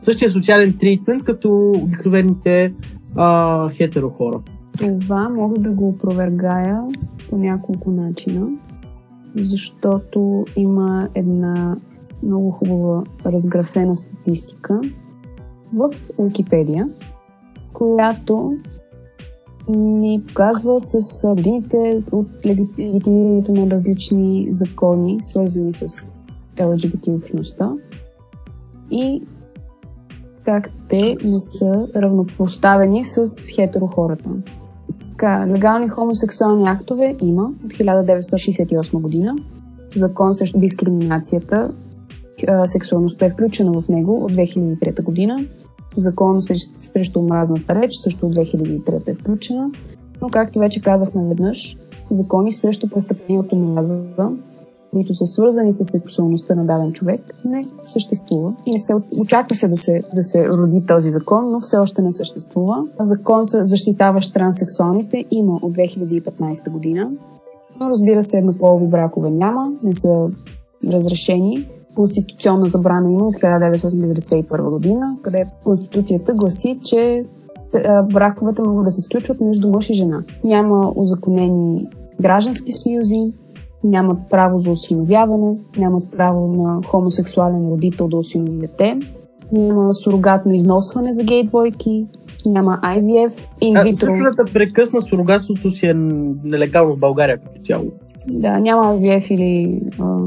същия 0.00 0.30
социален 0.30 0.76
тритмент, 0.78 1.24
като 1.24 1.72
обикновените 1.76 2.74
а, 3.16 3.68
хетеро 3.70 4.10
хора. 4.10 4.40
Това 4.78 5.28
мога 5.28 5.58
да 5.58 5.70
го 5.70 5.88
опровергая 5.88 6.82
по 7.30 7.36
няколко 7.36 7.90
начина, 7.90 8.48
защото 9.36 10.44
има 10.56 11.08
една 11.14 11.76
много 12.22 12.50
хубава 12.50 13.04
разграфена 13.26 13.96
статистика 13.96 14.80
в 15.74 15.90
Википедия, 16.18 16.88
която 17.72 18.52
ни 19.68 20.22
показва 20.28 20.80
с 20.80 21.28
годините 21.34 22.02
от 22.12 22.46
легитимирането 22.46 23.52
на 23.52 23.70
различни 23.70 24.46
закони, 24.50 25.18
свързани 25.20 25.72
с 25.72 26.14
LGBT 26.56 27.16
общността 27.16 27.72
и 28.90 29.22
как 30.46 30.70
те 30.88 31.16
не 31.24 31.40
са 31.40 31.86
равнопоставени 31.96 33.04
с 33.04 33.26
хетеро 33.54 33.86
хората. 33.86 34.30
Така, 35.10 35.46
легални 35.46 35.88
хомосексуални 35.88 36.68
актове 36.68 37.16
има 37.22 37.50
от 37.64 37.72
1968 37.72 39.00
година. 39.00 39.36
Закон 39.94 40.34
срещу 40.34 40.58
дискриминацията, 40.58 41.70
сексуалността 42.66 43.26
е 43.26 43.30
включена 43.30 43.80
в 43.80 43.88
него 43.88 44.24
от 44.24 44.32
2003 44.32 45.02
година. 45.02 45.46
Закон 45.96 46.42
срещу, 46.42 47.20
омразната 47.20 47.74
реч 47.74 47.90
също 47.94 48.26
от 48.26 48.34
2003 48.34 49.08
е 49.08 49.14
включена. 49.14 49.70
Но, 50.22 50.28
както 50.28 50.58
вече 50.58 50.82
казахме 50.82 51.28
веднъж, 51.28 51.76
закони 52.10 52.52
срещу 52.52 52.88
престъпления 52.88 53.40
от 53.40 53.52
омраза, 53.52 54.30
които 54.96 55.14
са 55.14 55.26
свързани 55.26 55.72
с 55.72 55.84
сексуалността 55.84 56.54
на 56.54 56.64
даден 56.64 56.92
човек, 56.92 57.20
не 57.44 57.64
съществува. 57.86 58.54
И 58.66 58.72
не 58.72 58.78
се 58.78 58.94
очаква 59.18 59.54
се 59.54 59.68
да 59.68 59.76
се, 59.76 60.02
да 60.14 60.22
се 60.22 60.48
роди 60.48 60.82
този 60.88 61.10
закон, 61.10 61.50
но 61.50 61.60
все 61.60 61.76
още 61.76 62.02
не 62.02 62.12
съществува. 62.12 62.84
Закон, 63.00 63.40
защитаващ 63.44 64.34
транссексуалните, 64.34 65.24
има 65.30 65.58
от 65.62 65.76
2015 65.76 66.70
година. 66.70 67.10
Но 67.80 67.90
разбира 67.90 68.22
се, 68.22 68.38
еднополови 68.38 68.86
бракове 68.86 69.30
няма, 69.30 69.72
не 69.82 69.94
са 69.94 70.28
разрешени. 70.86 71.68
Конституционна 71.96 72.66
забрана 72.66 73.12
има 73.12 73.26
от 73.26 73.34
1991 73.34 74.70
година, 74.70 75.16
където 75.22 75.50
Конституцията 75.64 76.34
гласи, 76.34 76.80
че 76.84 77.24
браковете 78.12 78.62
могат 78.62 78.84
да 78.84 78.90
се 78.90 79.00
сключват 79.00 79.40
между 79.40 79.68
мъж 79.68 79.90
и 79.90 79.94
жена. 79.94 80.22
Няма 80.44 80.92
узаконени 80.96 81.86
граждански 82.20 82.72
съюзи, 82.72 83.32
нямат 83.86 84.18
право 84.30 84.58
за 84.58 84.70
осиновяване, 84.70 85.56
нямат 85.78 86.04
право 86.16 86.52
на 86.52 86.80
хомосексуален 86.86 87.68
родител 87.68 88.08
да 88.08 88.16
осинови 88.16 88.58
дете, 88.58 88.98
няма 89.52 89.94
сурогатно 89.94 90.54
износване 90.54 91.12
за 91.12 91.24
гей 91.24 91.44
двойки, 91.44 92.06
няма 92.46 92.80
IVF, 92.82 93.48
инвитро. 93.60 93.94
Също 93.94 94.24
да 94.24 94.44
те 94.44 94.52
прекъсна 94.52 95.00
сурогатството 95.00 95.70
си 95.70 95.86
е 95.86 95.94
нелегално 95.94 96.96
в 96.96 96.98
България 96.98 97.38
като 97.38 97.60
цяло. 97.62 97.84
Да, 98.28 98.60
няма 98.60 98.82
IVF 98.82 99.30
или 99.30 99.82
а, 100.00 100.18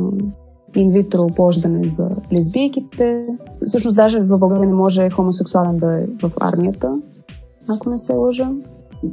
инвитро 0.76 1.22
оплождане 1.22 1.88
за 1.88 2.10
лесбийките. 2.34 3.26
Всъщност 3.68 3.96
даже 3.96 4.20
в 4.20 4.38
България 4.38 4.68
не 4.68 4.74
може 4.74 5.10
хомосексуален 5.10 5.78
да 5.78 6.00
е 6.00 6.06
в 6.22 6.32
армията, 6.40 7.00
ако 7.68 7.90
не 7.90 8.00
се 8.00 8.14
лъжа. 8.14 8.50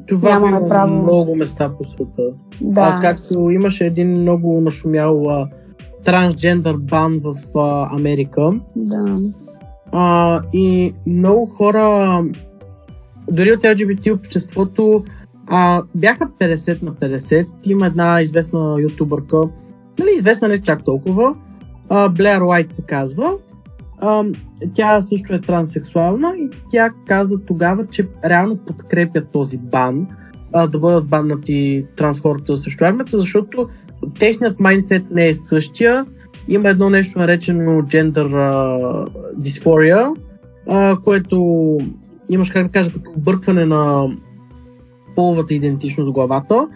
Това 0.09 0.31
Нямаме 0.31 0.57
има 0.57 0.69
право. 0.69 1.03
много 1.03 1.35
места 1.35 1.71
по 1.79 1.85
света. 1.85 2.23
Да. 2.61 2.81
А, 2.81 3.01
както 3.01 3.51
имаше 3.51 3.87
един 3.87 4.21
много 4.21 4.61
нашумял 4.61 5.31
а, 5.31 5.49
трансджендър 6.05 6.77
бан 6.77 7.21
в 7.25 7.59
а, 7.59 7.97
Америка. 7.97 8.53
Да. 8.77 9.19
А, 9.93 10.41
и 10.53 10.95
много 11.07 11.47
хора, 11.47 12.23
дори 13.31 13.53
от 13.53 13.61
LGBT 13.61 14.15
обществото, 14.15 15.05
а, 15.47 15.83
бяха 15.95 16.29
50 16.41 16.83
на 16.83 16.93
50. 16.93 17.47
Има 17.67 17.87
една 17.87 18.23
известна 18.23 18.77
ютубърка, 18.81 19.49
нали, 19.99 20.11
известна 20.17 20.49
не 20.49 20.63
чак 20.63 20.85
толкова, 20.85 21.35
а, 21.89 22.11
Blair 22.11 22.41
White 22.41 22.73
се 22.73 22.83
казва. 22.83 23.33
Тя 24.75 25.03
също 25.03 25.35
е 25.35 25.41
транссексуална 25.41 26.35
и 26.39 26.51
тя 26.71 26.91
каза 27.07 27.39
тогава, 27.47 27.87
че 27.87 28.09
реално 28.25 28.57
подкрепя 28.57 29.25
този 29.33 29.59
бан, 29.59 30.07
а, 30.53 30.67
да 30.67 30.79
бъдат 30.79 31.07
баннати 31.07 31.87
транс 31.97 32.21
хората 32.21 32.57
срещу 32.57 32.85
армията, 32.85 33.19
защото 33.19 33.69
техният 34.19 34.61
майндсет 34.61 35.11
не 35.11 35.29
е 35.29 35.35
същия. 35.35 36.07
Има 36.49 36.69
едно 36.69 36.91
нещо 36.91 37.19
наречено 37.19 37.83
gender 37.83 38.35
а, 38.35 39.07
а, 40.69 40.97
което 41.05 41.79
имаш, 42.31 42.51
как 42.51 42.67
да 42.67 42.73
кажа, 42.73 42.93
като 42.93 43.11
объркване 43.17 43.65
на 43.65 44.05
половата 45.15 45.55
идентичност 45.55 46.11
в 46.11 46.13
главата. 46.13 46.69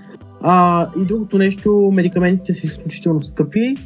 А, 0.42 0.86
и 1.02 1.04
другото 1.04 1.38
нещо, 1.38 1.90
медикаментите 1.94 2.52
са 2.52 2.66
изключително 2.66 3.22
скъпи 3.22 3.76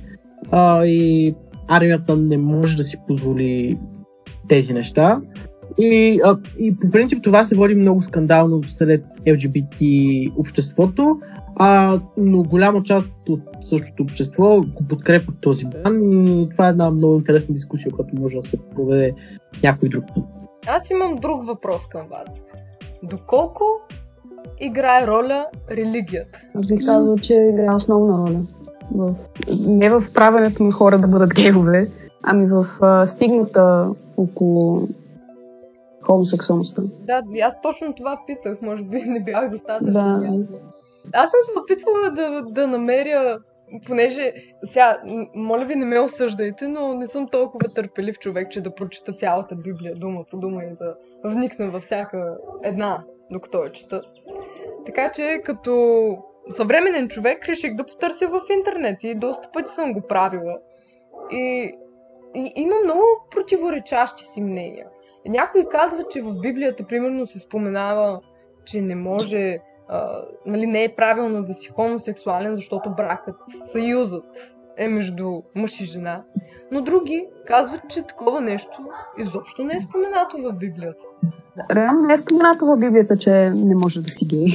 а, 0.51 0.85
и 0.85 1.35
армията 1.69 2.17
не 2.17 2.39
може 2.39 2.77
да 2.77 2.85
си 2.85 2.97
позволи 3.09 3.79
тези 4.49 4.73
неща. 4.73 5.21
И, 5.79 6.21
а, 6.25 6.39
и 6.59 6.77
по 6.79 6.91
принцип 6.91 7.25
това 7.25 7.43
се 7.43 7.57
води 7.57 7.75
много 7.75 8.03
скандално 8.03 8.63
след 8.63 9.05
LGBT 9.27 10.33
обществото, 10.37 11.19
а, 11.57 12.01
но 12.17 12.43
голяма 12.43 12.83
част 12.83 13.15
от 13.29 13.41
същото 13.63 14.03
общество 14.03 14.61
го 14.61 14.89
подкрепят 14.89 15.35
този 15.41 15.65
бан 15.65 16.13
и 16.29 16.49
това 16.51 16.67
е 16.67 16.71
една 16.71 16.91
много 16.91 17.15
интересна 17.15 17.55
дискусия, 17.55 17.93
която 17.93 18.17
може 18.17 18.37
да 18.37 18.43
се 18.43 18.57
проведе 18.75 19.15
някой 19.63 19.89
друг 19.89 20.05
път. 20.15 20.25
Аз 20.67 20.91
имам 20.91 21.17
друг 21.17 21.47
въпрос 21.47 21.83
към 21.89 22.07
вас. 22.11 22.43
Доколко 23.03 23.65
играе 24.61 25.07
роля 25.07 25.47
религията? 25.71 26.43
Аз 26.55 26.67
бих 26.67 26.87
казал, 26.87 27.17
че 27.17 27.35
играе 27.53 27.75
основна 27.75 28.19
роля. 28.19 28.43
В... 28.93 29.15
Не 29.59 29.91
в 29.91 30.05
правенето 30.15 30.63
на 30.63 30.73
хора 30.73 30.99
да 30.99 31.07
бъдат 31.07 31.35
гейове, 31.35 31.91
ами 32.23 32.47
в 32.47 32.67
а, 32.81 33.07
стигната 33.07 33.91
около 34.17 34.89
хомосексуалността. 36.03 36.83
Да, 37.01 37.23
аз 37.43 37.61
точно 37.61 37.95
това 37.95 38.21
питах, 38.27 38.63
може 38.63 38.83
би 38.83 39.03
не 39.03 39.21
бях 39.21 39.51
достатъчно. 39.51 39.93
Да. 39.93 40.39
Аз 41.13 41.31
съм 41.31 41.41
се 41.43 41.59
опитвала 41.61 42.11
да, 42.11 42.43
да 42.51 42.67
намеря 42.67 43.39
понеже 43.87 44.33
сега, 44.65 45.01
моля 45.35 45.65
ви, 45.65 45.77
не 45.77 45.85
ме 45.85 46.01
осъждайте, 46.01 46.69
но 46.69 46.95
не 46.95 47.07
съм 47.07 47.29
толкова 47.29 47.69
търпелив 47.69 48.19
човек, 48.19 48.51
че 48.51 48.61
да 48.61 48.75
прочита 48.75 49.13
цялата 49.13 49.55
Библия 49.55 49.95
дума 49.95 50.25
по 50.31 50.37
дума 50.37 50.65
и 50.65 50.77
да 50.79 50.95
вникна 51.25 51.71
във 51.71 51.83
всяка 51.83 52.37
една, 52.65 53.05
докато 53.31 53.65
я 53.65 53.73
чета. 53.73 54.03
Така 54.87 55.13
че, 55.13 55.41
като 55.45 56.17
съвременен 56.51 57.09
човек, 57.09 57.49
реших 57.49 57.75
да 57.75 57.87
потърся 57.87 58.29
в 58.29 58.41
интернет 58.59 59.05
и 59.05 59.15
доста 59.15 59.49
пъти 59.53 59.73
съм 59.73 59.93
го 59.93 60.01
правила. 60.01 60.59
И, 61.31 61.75
и 62.35 62.53
има 62.57 62.75
много 62.85 63.03
противоречащи 63.31 64.25
си 64.25 64.43
мнения. 64.43 64.87
Някой 65.27 65.65
казва, 65.71 66.05
че 66.11 66.23
в 66.23 66.41
Библията, 66.41 66.87
примерно, 66.87 67.27
се 67.27 67.39
споменава, 67.39 68.21
че 68.65 68.81
не 68.81 68.95
може, 68.95 69.59
а, 69.89 70.23
нали, 70.47 70.67
не 70.67 70.85
е 70.85 70.95
правилно 70.95 71.43
да 71.43 71.55
си 71.55 71.69
хомосексуален, 71.69 72.55
защото 72.55 72.91
бракът, 72.91 73.37
съюзът 73.63 74.55
е 74.77 74.89
между 74.89 75.43
мъж 75.55 75.81
и 75.81 75.85
жена. 75.85 76.23
Но 76.71 76.83
други 76.83 77.27
казват, 77.47 77.81
че 77.89 78.07
такова 78.07 78.41
нещо 78.41 78.79
изобщо 79.19 79.65
не 79.65 79.77
е 79.77 79.81
споменато 79.81 80.37
в 80.37 80.53
Библията. 80.53 81.05
Реално 81.71 82.01
не 82.01 82.15
е 82.15 82.19
споменато 82.19 82.67
в 82.67 82.77
Библията, 82.77 83.17
че 83.17 83.51
не 83.55 83.75
може 83.75 84.03
да 84.03 84.11
си 84.11 84.27
гей. 84.27 84.47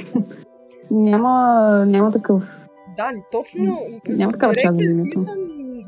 Няма, 0.92 1.44
няма 1.88 2.12
такъв... 2.12 2.70
Да, 2.98 3.10
точно. 3.32 3.78
Няма 4.08 4.32
такава 4.32 4.56
част 4.56 4.76
смисъл 4.76 5.36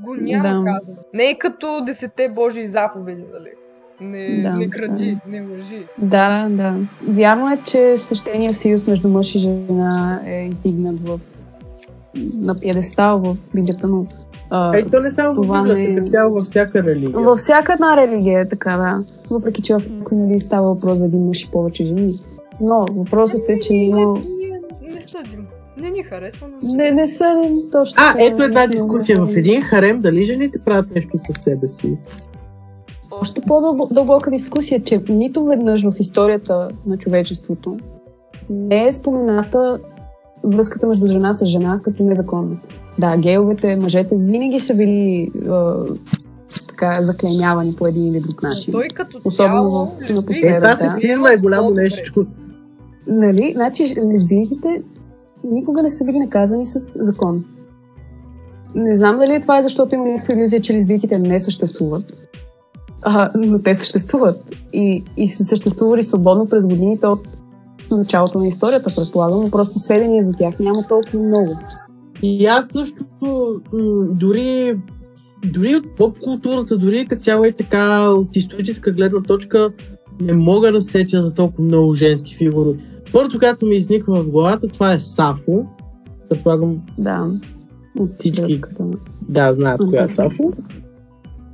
го 0.04 0.16
няма 0.16 0.44
Да. 0.44 0.66
казано. 0.66 0.98
Не 1.14 1.24
е 1.24 1.38
като 1.38 1.82
десете 1.86 2.30
Божии 2.30 2.68
заповеди, 2.68 3.24
нали? 3.34 3.50
Не, 4.02 4.42
Да, 4.42 4.58
не 4.58 4.70
кради, 4.70 5.18
не 5.28 5.42
лъжи. 5.42 5.86
Да, 5.98 6.48
да. 6.50 6.76
Вярно 7.08 7.50
е, 7.50 7.58
че 7.58 7.98
същения 7.98 8.54
съюз 8.54 8.88
между 8.88 9.10
мъж 9.10 9.36
и 9.36 9.40
жена 9.40 10.22
е 10.26 10.46
издигнат 10.46 11.00
в 11.00 11.20
на 12.34 12.56
пиедестал 12.56 13.20
в 13.20 13.38
Библията, 13.56 13.88
но 13.88 14.06
а, 14.50 14.78
Ей, 14.78 14.90
то 14.90 15.00
не 15.00 15.12
само 15.12 15.34
в 15.34 15.42
Библията, 15.42 15.74
не- 15.74 15.96
като 15.96 16.08
цяло 16.08 16.34
във 16.34 16.44
всяка 16.44 16.84
религия. 16.84 17.20
Във 17.20 17.38
всяка 17.38 17.74
една 17.74 17.98
религия 17.98 18.42
е 18.42 18.50
така, 18.50 18.78
да. 18.78 19.04
Въпреки, 19.30 19.62
че 19.62 19.74
в 19.74 19.90
някои 19.90 20.18
нали, 20.18 20.40
става 20.40 20.68
въпрос 20.68 21.00
за 21.00 21.06
един 21.06 21.26
мъж 21.26 21.44
и 21.44 21.52
повече 21.52 21.84
жени. 21.84 22.14
Но 22.62 22.86
въпросът 22.92 23.50
е, 23.50 23.60
че 23.60 23.74
има... 23.74 24.22
Не 25.78 25.92
ни 25.92 26.04
харесва, 26.04 26.48
но... 26.64 26.74
Не, 26.74 26.92
не 26.92 27.08
са 27.08 27.50
точно. 27.72 27.96
А, 27.98 28.16
ето 28.20 28.44
една 28.44 28.68
дискусия. 28.68 29.26
В 29.26 29.38
един 29.38 29.62
харем 29.62 30.00
дали 30.00 30.26
жените 30.26 30.60
правят 30.60 30.96
нещо 30.96 31.18
със 31.18 31.44
себе 31.44 31.68
си? 31.68 31.98
Още 33.12 33.42
по-дълбока 33.42 34.32
дискусия, 34.32 34.84
че 34.84 35.02
нито 35.10 35.46
веднъж 35.46 35.84
в 35.84 35.94
историята 36.00 36.70
на 36.86 36.98
човечеството 36.98 37.78
не 38.50 38.88
е 38.88 38.94
спомената 38.94 39.80
връзката 40.44 40.88
между 40.88 41.08
жена 41.08 41.34
с 41.34 41.46
жена 41.46 41.80
като 41.84 42.04
незаконна. 42.04 42.58
Да, 43.00 43.18
гейовете, 43.18 43.76
мъжете 43.76 44.16
винаги 44.18 44.60
са 44.60 44.76
били 44.76 45.32
а, 45.50 45.76
така 46.68 46.98
заклеймявани 47.02 47.76
по 47.76 47.88
един 47.88 48.08
или 48.08 48.20
друг 48.20 48.44
начин. 48.44 48.72
Той 48.72 48.88
като 48.88 49.20
Особено 49.26 49.56
цяло, 49.56 49.86
в 49.86 50.10
лесбийките- 50.10 50.14
напоследък. 50.14 50.52
Е, 50.52 50.56
това 50.56 50.70
да. 50.70 50.76
сексизма 50.76 51.32
е 51.32 51.38
голямо 51.38 51.70
нещо. 51.70 52.26
Нали? 53.08 53.52
Значи, 53.56 53.96
лесбийките 54.14 54.82
никога 55.44 55.82
не 55.82 55.90
са 55.90 56.06
били 56.06 56.20
наказани 56.20 56.66
с 56.66 57.04
закон. 57.04 57.46
Не 58.76 58.96
знам 58.96 59.18
дали 59.18 59.42
това 59.42 59.58
е 59.58 59.62
защото 59.62 59.96
има 59.96 60.06
някаква 60.06 60.34
иллюзия, 60.34 60.62
че 60.62 60.74
лесбийките 60.74 61.20
не 61.20 61.42
съществуват. 61.42 62.14
А, 63.02 63.32
но 63.36 63.60
те 63.60 63.76
съществуват. 63.76 64.56
И, 64.74 65.04
и 65.18 65.28
са 65.28 65.44
съществували 65.44 66.04
свободно 66.04 66.50
през 66.50 66.68
годините 66.68 67.08
от 67.08 67.28
началото 67.92 68.40
на 68.40 68.48
историята, 68.48 68.94
предполагам, 68.96 69.40
но 69.40 69.52
просто 69.52 69.80
сведения 69.80 70.24
за 70.24 70.34
тях 70.34 70.60
няма 70.60 70.88
толкова 70.88 71.20
много. 71.20 71.58
И 72.24 72.46
аз 72.46 72.68
също 72.68 73.06
дори, 74.12 74.80
дори 75.54 75.76
от 75.76 75.96
поп 75.98 76.20
културата, 76.20 76.78
дори 76.78 77.06
като 77.06 77.22
цяло 77.22 77.46
е 77.46 77.52
така 77.52 78.10
от 78.10 78.36
историческа 78.36 78.92
гледна 78.92 79.22
точка 79.22 79.70
не 80.22 80.34
мога 80.34 80.72
да 80.72 80.82
се 80.82 80.92
сетя 80.92 81.22
за 81.22 81.34
толкова 81.34 81.64
много 81.64 81.94
женски 81.94 82.36
фигури. 82.38 82.80
Първото, 83.14 83.40
което 83.40 83.66
ми 83.66 83.76
изниква 83.76 84.24
в 84.24 84.30
главата, 84.30 84.68
това 84.68 84.94
е 84.94 85.00
Сафо. 85.00 85.66
Предполагам, 86.30 86.82
Да. 86.98 87.32
От 88.00 88.10
всички 88.20 88.62
да, 89.30 89.54
знаят 89.54 89.82
коя 89.90 90.04
е. 90.04 90.08
Сафо. 90.08 90.52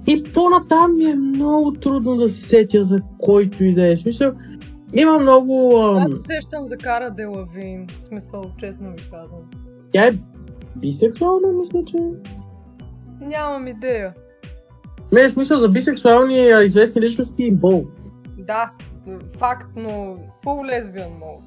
И 0.08 0.24
по-натам 0.34 0.98
ми 0.98 1.04
е 1.04 1.16
много 1.16 1.74
трудно 1.74 2.16
да 2.16 2.30
се 2.30 2.46
сетя 2.46 2.84
за 2.84 3.02
който 3.20 3.64
и 3.64 3.74
да 3.74 3.88
е. 3.92 3.98
Смисъл, 3.98 4.32
има 4.94 5.20
много... 5.20 5.78
Аз 5.78 6.12
Ам, 6.12 6.18
се 6.18 6.24
сещам 6.24 6.66
за 6.68 6.78
Кара 6.78 7.12
Делавин. 7.12 7.88
Смисъл, 8.02 8.44
честно 8.60 8.92
ви 8.92 9.10
казвам. 9.12 9.40
тя 9.92 10.08
е 10.08 10.12
бисексуална, 10.76 11.48
мисля, 11.60 11.84
че... 11.86 11.98
Нямам 13.22 13.68
идея. 13.68 14.14
Не, 15.12 15.28
в 15.28 15.32
смисъл 15.32 15.60
за 15.60 15.70
бисексуални 15.70 16.50
известни 16.66 17.02
личности 17.02 17.44
и 17.44 17.56
бол. 17.56 17.86
Да, 18.38 18.72
факт, 19.40 19.70
но 19.76 20.18
фул 20.44 20.66
лесбиан 20.66 21.12
мод. 21.12 21.40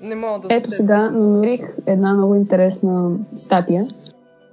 Не 0.00 0.14
мога 0.14 0.48
да 0.48 0.54
Ето 0.54 0.70
се 0.70 0.76
сега 0.76 1.10
намерих 1.10 1.76
една 1.86 2.14
много 2.14 2.34
интересна 2.34 3.18
статия, 3.36 3.88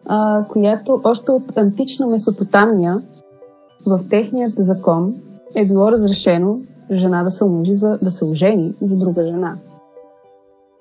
а, 0.06 0.45
която 0.49 1.01
още 1.04 1.32
от 1.32 1.58
антична 1.58 2.08
Месопотамия 2.08 3.01
в 3.86 3.99
техният 4.10 4.54
закон 4.58 5.15
е 5.56 5.65
било 5.65 5.91
разрешено 5.91 6.60
жена 6.91 7.23
да 7.23 7.32
се 7.32 7.43
омъжи 7.43 7.75
за, 7.75 7.99
да 8.01 8.12
се 8.12 8.25
ожени 8.25 8.73
за 8.82 8.97
друга 8.97 9.23
жена. 9.23 9.58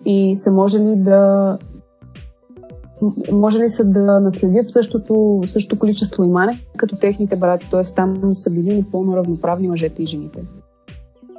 И 0.05 0.37
са 0.37 0.53
можели 0.53 0.97
да 0.97 1.59
може 3.33 3.61
ли 3.61 3.69
са 3.69 3.85
да 3.85 4.21
наследят 4.21 4.71
същото, 4.71 5.43
същото 5.47 5.79
количество 5.79 6.25
имане 6.25 6.65
като 6.77 6.97
техните 6.97 7.37
брати, 7.37 7.69
т.е. 7.71 7.83
там 7.97 8.37
са 8.37 8.51
били 8.51 8.77
напълно 8.77 9.17
равноправни 9.17 9.69
мъжете 9.69 10.03
и 10.03 10.07
жените. 10.07 10.43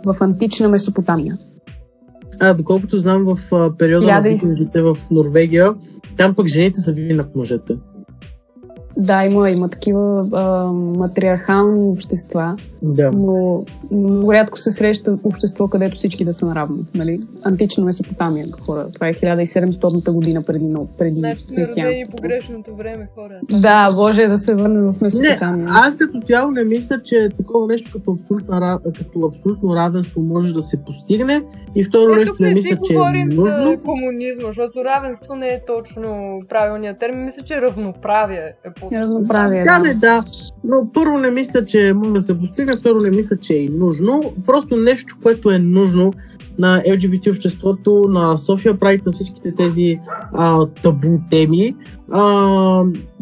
В 0.06 0.16
антична 0.22 0.70
Месопотамия. 0.70 1.38
А, 2.42 2.54
доколкото 2.54 2.98
знам, 2.98 3.24
в 3.26 3.56
а, 3.56 3.78
периода 3.78 4.06
на 4.06 4.12
Хиляда 4.14 4.30
и 4.30 4.38
с- 4.38 4.42
викингите 4.42 4.82
в 4.82 4.98
Норвегия, 5.12 5.74
там 6.18 6.36
пък 6.36 6.48
жените 6.48 6.80
са 6.80 6.94
били 6.94 7.14
над 7.14 7.36
мъжете. 7.36 7.78
Да, 8.98 9.26
има, 9.26 9.50
има 9.50 9.70
такива 9.70 10.28
а, 10.34 10.64
матриархални 10.74 11.90
общества, 11.90 12.58
Да. 12.82 13.12
но 13.12 13.64
много 13.92 14.34
рядко 14.34 14.60
се 14.60 14.72
среща 14.72 15.18
общество, 15.24 15.68
където 15.68 15.98
всички 15.98 16.26
да 16.26 16.34
са 16.34 16.46
наравно. 16.46 16.78
Нали? 16.96 17.22
Антична 17.44 17.86
Месопотамия, 17.86 18.48
хора. 18.62 18.88
Това 18.94 19.08
е 19.08 19.14
1700 19.14 20.12
година 20.12 20.42
преди, 20.42 20.66
но- 20.66 20.88
преди 20.88 21.20
Значи 21.20 21.42
сме 21.42 21.66
родени 21.66 22.06
по 22.08 22.18
грешното 22.18 22.76
време, 22.76 23.08
хора. 23.16 23.40
Да, 23.52 23.92
Боже, 23.92 24.28
да 24.28 24.40
се 24.40 24.56
върнем 24.56 24.84
в 24.84 24.92
Не, 24.92 24.98
Месопотамия. 25.02 25.68
аз 25.72 25.98
като 25.98 26.22
цяло 26.22 26.52
не 26.52 26.64
мисля, 26.64 27.02
че 27.02 27.30
такова 27.38 27.68
нещо 27.68 27.92
като 27.94 28.12
абсолютно, 28.14 28.58
като 28.86 29.26
абсолютно 29.28 29.76
равенство 29.76 30.22
може 30.22 30.54
да 30.54 30.62
се 30.62 30.78
постигне. 30.78 31.42
И 31.76 31.84
второ 31.84 32.16
нещо 32.16 32.34
не 32.40 32.48
не 32.48 32.54
мисля, 32.54 32.70
си 32.70 32.80
че 32.84 32.94
е 32.94 32.96
говорим 32.96 33.28
нужно. 33.28 33.72
за 33.72 33.78
комунизма, 33.78 34.46
защото 34.46 34.86
равенство 34.86 35.36
не 35.36 35.48
е 35.48 35.62
точно 35.68 36.10
правилният 36.50 37.00
термин. 37.00 37.26
Мисля, 37.26 37.44
че 37.44 37.62
равноправие 37.62 38.38
е 38.66 38.70
Равноправие, 38.94 39.63
Да, 39.63 39.80
не, 39.80 39.94
да. 39.94 40.24
Но 40.63 40.89
първо 40.94 41.17
не 41.17 41.32
мисля, 41.32 41.65
че 41.65 41.94
може 41.94 42.13
да 42.13 42.22
се 42.22 42.39
постигне, 42.39 42.76
второ 42.76 43.02
не 43.02 43.10
мисля, 43.10 43.38
че 43.38 43.58
е 43.58 43.70
нужно. 43.70 44.34
Просто 44.46 44.76
нещо, 44.76 45.15
което 45.24 45.52
е 45.52 45.58
нужно 45.58 46.13
на 46.60 46.82
LGBT 46.82 47.32
обществото, 47.32 48.06
на 48.10 48.38
София 48.38 48.80
Прайд, 48.80 49.06
на 49.06 49.12
всичките 49.12 49.56
тези 49.56 50.00
а, 50.34 50.65
табу 50.84 51.20
теми. 51.30 51.76
А, 52.12 52.22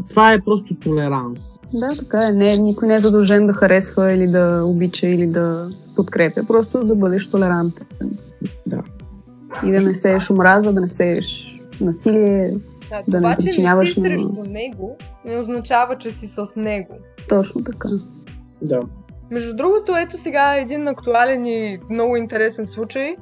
това 0.10 0.34
е 0.34 0.41
просто 0.45 0.76
толеранс. 0.76 1.39
Да, 1.74 1.95
така 2.00 2.28
е. 2.28 2.32
Не, 2.32 2.58
никой 2.58 2.88
не 2.88 2.95
е 2.95 3.00
задължен 3.00 3.48
да 3.48 3.54
харесва 3.54 4.12
или 4.12 4.28
да 4.28 4.63
обича 4.65 5.08
или 5.08 5.28
да 5.28 5.69
подкрепя. 5.95 6.43
Просто 6.48 6.84
да 6.84 6.95
бъдеш 6.95 7.30
толерантен. 7.30 7.88
Да. 8.67 8.84
И 9.65 9.72
да 9.72 9.82
не 9.82 9.95
сееш 9.95 10.30
омраза, 10.30 10.74
да 10.74 10.82
не 10.82 10.89
сееш 10.89 11.60
насилие, 11.82 12.54
Да, 12.89 13.04
да 13.08 13.17
това, 13.17 13.30
не 13.30 13.36
че 13.36 13.45
не 13.45 13.52
причиняваш 13.52 13.93
си 13.93 14.02
на... 14.02 14.08
срещу 14.08 14.43
него, 14.47 14.97
не 15.25 15.38
означава, 15.38 15.97
че 15.97 16.12
си 16.12 16.28
с 16.28 16.56
него. 16.56 16.93
Точно 17.30 17.63
така. 17.63 17.89
Да. 18.62 18.82
Между 19.32 19.56
другото, 19.56 19.95
ето 19.97 20.17
сега 20.17 20.56
един 20.56 20.88
актуален 20.88 21.45
и 21.45 21.80
много 21.89 22.15
интересен 22.15 22.67
случай. 22.67 23.15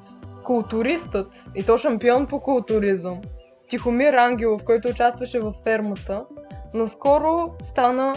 Културистът, 0.44 1.50
и 1.56 1.64
то 1.64 1.78
шампион 1.78 2.28
по 2.28 2.40
културизъм, 2.40 3.22
Тихомир 3.70 4.14
Ангелов, 4.14 4.64
който 4.64 4.88
участваше 4.88 5.40
във 5.40 5.56
фермата, 5.64 6.24
наскоро 6.74 7.56
стана 7.64 8.16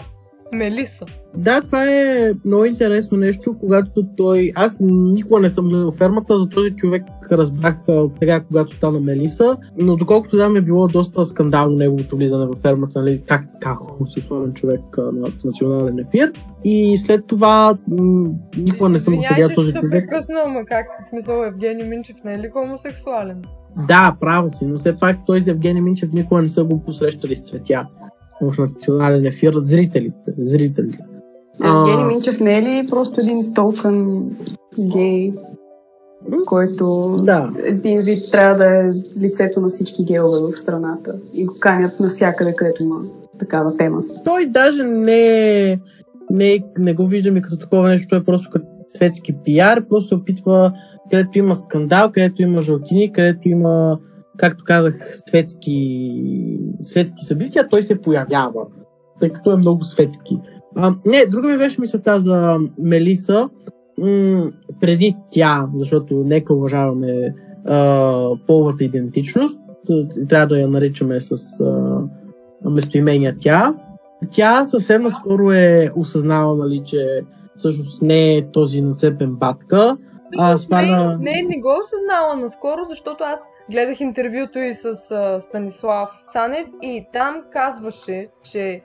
Мелиса. 0.53 1.05
Да, 1.37 1.61
това 1.61 1.83
е 1.83 2.31
много 2.45 2.65
интересно 2.65 3.17
нещо, 3.17 3.55
когато 3.59 4.03
той... 4.17 4.51
Аз 4.55 4.77
никога 4.79 5.39
не 5.39 5.49
съм 5.49 5.69
гледал 5.69 5.91
фермата, 5.91 6.37
за 6.37 6.49
този 6.49 6.75
човек 6.75 7.03
разбрах 7.31 7.77
сега, 8.19 8.39
когато 8.39 8.73
стана 8.73 8.99
Мелиса, 8.99 9.55
но 9.77 9.95
доколкото 9.95 10.35
знам 10.35 10.55
е 10.55 10.61
било 10.61 10.87
доста 10.87 11.25
скандално 11.25 11.75
неговото 11.75 12.15
влизане 12.15 12.45
във 12.45 12.57
фермата, 12.59 12.99
нали, 12.99 13.23
как 13.27 13.41
така 13.53 13.75
хомосексуален 13.75 14.53
човек 14.53 14.81
на 14.97 15.31
в 15.31 15.43
национален 15.43 15.99
ефир. 15.99 16.31
И 16.63 16.97
след 16.97 17.27
това 17.27 17.77
м- 17.87 18.29
никога 18.57 18.89
не 18.89 18.99
съм 18.99 19.15
го 19.15 19.23
следял 19.23 19.49
този 19.55 19.73
човек. 19.73 20.09
прекъсна, 20.09 20.35
ама 20.45 20.65
как 20.65 20.85
в 21.01 21.09
смисъл 21.09 21.43
Евгений 21.43 21.83
Минчев 21.87 22.15
не 22.25 22.33
е 22.33 22.39
ли 22.39 22.49
хомосексуален? 22.49 23.41
Да, 23.87 24.15
права 24.19 24.49
си, 24.49 24.65
но 24.65 24.77
все 24.77 24.99
пак 24.99 25.17
той 25.25 25.39
с 25.39 25.47
Евгений 25.47 25.81
Минчев 25.81 26.09
никога 26.13 26.41
не 26.41 26.47
са 26.47 26.63
го 26.63 26.83
посрещали 26.83 27.35
с 27.35 27.41
цветя. 27.41 27.87
В 28.41 28.57
национален 28.57 29.25
ефир 29.25 29.53
зрителите. 29.55 30.33
зрителите. 30.37 30.99
Евгений 31.65 32.05
Минчев 32.05 32.39
не 32.39 32.57
е 32.57 32.61
ли 32.61 32.87
просто 32.87 33.21
един 33.21 33.53
толкън 33.53 34.25
гей, 34.79 35.33
който 36.45 37.17
да. 37.23 37.51
един 37.63 38.01
вид 38.01 38.31
трябва 38.31 38.57
да 38.57 38.65
е 38.65 38.91
лицето 39.21 39.61
на 39.61 39.69
всички 39.69 40.03
геове 40.03 40.39
в 40.39 40.57
страната 40.57 41.15
и 41.33 41.45
го 41.45 41.55
канят 41.59 41.99
навсякъде, 41.99 42.55
където 42.55 42.83
има 42.83 43.01
такава 43.39 43.77
тема. 43.77 44.03
Той 44.25 44.45
даже 44.45 44.83
не, 44.83 45.79
не, 46.29 46.63
не 46.77 46.93
го 46.93 47.07
виждаме 47.07 47.41
като 47.41 47.57
такова 47.57 47.87
нещо, 47.87 48.09
той 48.09 48.19
е 48.19 48.23
просто 48.23 48.49
като 48.51 48.65
светски 48.97 49.35
пиар, 49.45 49.87
просто 49.89 50.07
се 50.07 50.15
опитва, 50.15 50.73
където 51.11 51.39
има 51.39 51.55
скандал, 51.55 52.11
където 52.11 52.41
има 52.41 52.61
жълтини, 52.61 53.13
където 53.13 53.49
има, 53.49 53.99
както 54.37 54.63
казах, 54.63 55.19
светски, 55.27 56.11
светски 56.81 57.25
събития, 57.25 57.67
той 57.67 57.81
се 57.81 58.01
появява, 58.01 58.65
тъй 59.19 59.29
като 59.29 59.51
е 59.51 59.57
много 59.57 59.83
светски. 59.83 60.39
А, 60.75 60.93
не, 61.05 61.25
друга 61.25 61.47
ми 61.47 61.57
беше 61.57 61.81
мисълта 61.81 62.19
за 62.19 62.57
Мелиса. 62.79 63.49
М- 63.97 64.51
преди 64.79 65.15
тя, 65.31 65.67
защото 65.75 66.23
нека 66.25 66.53
уважаваме 66.53 67.33
а, 67.67 68.35
половата 68.47 68.83
идентичност, 68.83 69.59
трябва 70.29 70.47
да 70.47 70.59
я 70.59 70.67
наричаме 70.67 71.19
с 71.19 71.59
а, 71.59 71.99
местоимения 72.69 73.35
тя. 73.39 73.75
Тя 74.31 74.65
съвсем 74.65 75.01
наскоро 75.01 75.51
е 75.51 75.91
осъзнала, 75.95 76.55
нали, 76.55 76.81
че 76.85 77.21
всъщност 77.57 78.01
не 78.01 78.37
е 78.37 78.51
този 78.51 78.81
нацепен 78.81 79.35
батка. 79.35 79.97
А, 80.37 80.57
спарна... 80.57 81.17
не, 81.17 81.31
не, 81.31 81.41
не 81.41 81.61
го 81.61 81.69
е 81.69 81.83
осъзнала 81.83 82.35
наскоро, 82.35 82.81
защото 82.89 83.23
аз 83.23 83.39
гледах 83.71 84.01
интервюто 84.01 84.59
и 84.59 84.73
с 84.73 84.85
а, 84.85 85.41
Станислав 85.41 86.09
Цанев 86.31 86.67
и 86.81 87.05
там 87.13 87.43
казваше, 87.51 88.27
че 88.51 88.81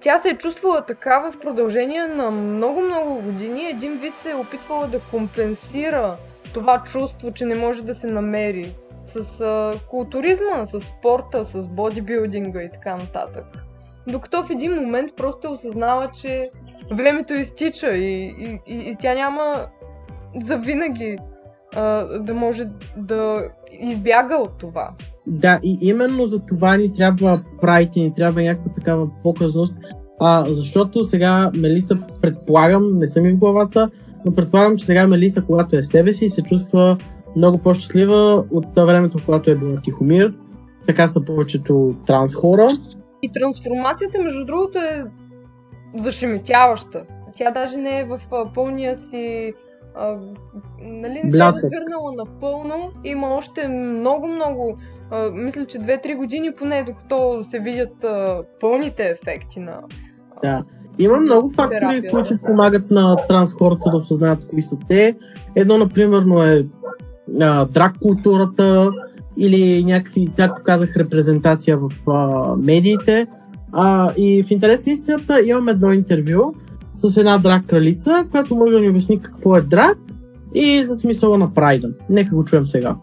тя 0.00 0.18
се 0.18 0.28
е 0.28 0.38
чувствала 0.38 0.86
такава 0.86 1.32
в 1.32 1.40
продължение 1.40 2.06
на 2.06 2.30
много-много 2.30 3.22
години. 3.22 3.70
Един 3.70 3.98
вид 3.98 4.14
се 4.18 4.30
е 4.30 4.34
опитвала 4.34 4.86
да 4.86 5.00
компенсира 5.10 6.16
това 6.54 6.82
чувство, 6.82 7.32
че 7.32 7.44
не 7.44 7.54
може 7.54 7.84
да 7.84 7.94
се 7.94 8.06
намери 8.06 8.74
с 9.06 9.40
а, 9.40 9.80
културизма, 9.90 10.66
с 10.66 10.80
спорта, 10.80 11.44
с 11.44 11.68
бодибилдинга 11.68 12.62
и 12.62 12.70
така 12.70 12.96
нататък. 12.96 13.44
Докато 14.06 14.44
в 14.44 14.50
един 14.50 14.74
момент 14.74 15.16
просто 15.16 15.52
осъзнава, 15.52 16.10
че 16.10 16.50
времето 16.92 17.34
изтича 17.34 17.96
и, 17.96 18.34
и, 18.38 18.60
и, 18.66 18.90
и 18.90 18.96
тя 19.00 19.14
няма 19.14 19.66
завинаги 20.40 21.18
а, 21.72 22.04
да 22.18 22.34
може 22.34 22.68
да 22.96 23.42
избяга 23.80 24.34
от 24.34 24.58
това. 24.58 24.90
Да, 25.26 25.60
и 25.62 25.78
именно 25.80 26.26
за 26.26 26.38
това 26.38 26.76
ни 26.76 26.92
трябва 26.92 27.40
прайти, 27.60 28.00
ни 28.00 28.14
трябва 28.14 28.42
някаква 28.42 28.74
такава 28.74 29.08
показност, 29.22 29.74
а, 30.20 30.44
защото 30.48 31.04
сега 31.04 31.50
Мелиса, 31.54 31.98
предполагам, 32.22 32.98
не 32.98 33.06
съм 33.06 33.26
и 33.26 33.32
в 33.32 33.36
главата, 33.36 33.90
но 34.24 34.34
предполагам, 34.34 34.76
че 34.76 34.84
сега 34.84 35.06
Мелиса, 35.06 35.42
когато 35.42 35.76
е 35.76 35.82
себе 35.82 36.12
си, 36.12 36.28
се 36.28 36.42
чувства 36.42 36.98
много 37.36 37.58
по-щастлива 37.58 38.44
от 38.50 38.66
това 38.74 38.84
времето, 38.84 39.18
когато 39.24 39.50
е 39.50 39.54
била 39.54 39.80
Тихомир. 39.80 40.34
Така 40.86 41.06
са 41.06 41.24
повечето 41.24 41.94
транс 42.06 42.34
хора. 42.34 42.68
И 43.22 43.32
трансформацията, 43.32 44.22
между 44.22 44.44
другото, 44.44 44.78
е 44.78 45.04
зашеметяваща. 45.98 47.04
Тя 47.36 47.50
даже 47.50 47.76
не 47.76 48.00
е 48.00 48.04
в 48.04 48.20
пълния 48.54 48.96
си 48.96 49.52
а, 49.94 50.16
нали, 50.80 51.20
не 51.24 51.52
се 51.52 51.66
е 51.66 51.70
върнала 51.80 52.12
напълно. 52.16 52.90
Има 53.04 53.28
още 53.28 53.68
много-много, 53.68 54.78
мисля, 55.32 55.66
че 55.66 55.78
2-3 55.78 56.16
години 56.16 56.54
поне, 56.58 56.84
докато 56.84 57.44
се 57.50 57.58
видят 57.58 58.04
а, 58.04 58.42
пълните 58.60 59.02
ефекти 59.02 59.60
на. 59.60 59.80
А, 60.36 60.48
да. 60.48 60.64
Има 60.98 61.16
много 61.16 61.50
фактори, 61.50 61.80
терапия. 61.80 62.10
които 62.10 62.38
помагат 62.38 62.90
на 62.90 63.26
транс 63.26 63.54
хората 63.54 63.90
да 63.90 63.96
осъзнаят 63.96 64.48
кои 64.48 64.62
са 64.62 64.76
те. 64.88 65.16
Едно, 65.54 65.78
например, 65.78 66.22
е 66.46 66.66
а, 67.40 67.64
драг 67.64 67.92
културата 68.02 68.90
или 69.36 69.84
някакви, 69.84 70.28
както 70.36 70.62
казах, 70.62 70.96
репрезентация 70.96 71.78
в 71.78 72.10
а, 72.10 72.56
медиите. 72.56 73.26
А, 73.72 74.12
и 74.16 74.42
в 74.42 74.50
интерес 74.50 74.86
на 74.86 74.92
истината 74.92 75.42
имам 75.46 75.68
едно 75.68 75.92
интервю 75.92 76.54
с 76.96 77.16
една 77.16 77.38
драг 77.38 77.66
кралица, 77.66 78.26
която 78.30 78.54
може 78.54 78.72
да 78.72 78.80
ни 78.80 78.88
обясни 78.88 79.20
какво 79.20 79.56
е 79.56 79.60
драг 79.60 79.98
и 80.54 80.84
за 80.84 80.94
смисъла 80.94 81.38
на 81.38 81.54
прайда. 81.54 81.90
Нека 82.10 82.34
го 82.34 82.44
чуем 82.44 82.66
сега. 82.66 82.96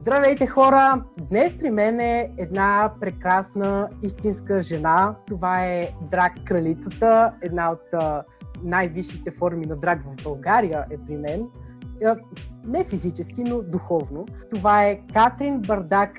Здравейте 0.00 0.46
хора! 0.46 1.04
Днес 1.30 1.54
при 1.58 1.70
мен 1.70 2.00
е 2.00 2.30
една 2.38 2.92
прекрасна 3.00 3.88
истинска 4.02 4.62
жена. 4.62 5.14
Това 5.28 5.64
е 5.64 5.90
драг 6.10 6.32
кралицата, 6.44 7.32
една 7.42 7.70
от 7.70 8.02
най-висшите 8.62 9.30
форми 9.38 9.66
на 9.66 9.76
драг 9.76 10.00
в 10.04 10.22
България 10.22 10.84
е 10.90 10.96
при 11.06 11.16
мен. 11.16 11.46
Не 12.66 12.84
физически, 12.84 13.44
но 13.44 13.62
духовно. 13.62 14.26
Това 14.50 14.84
е 14.84 15.00
Катрин 15.14 15.60
Бардак. 15.60 16.10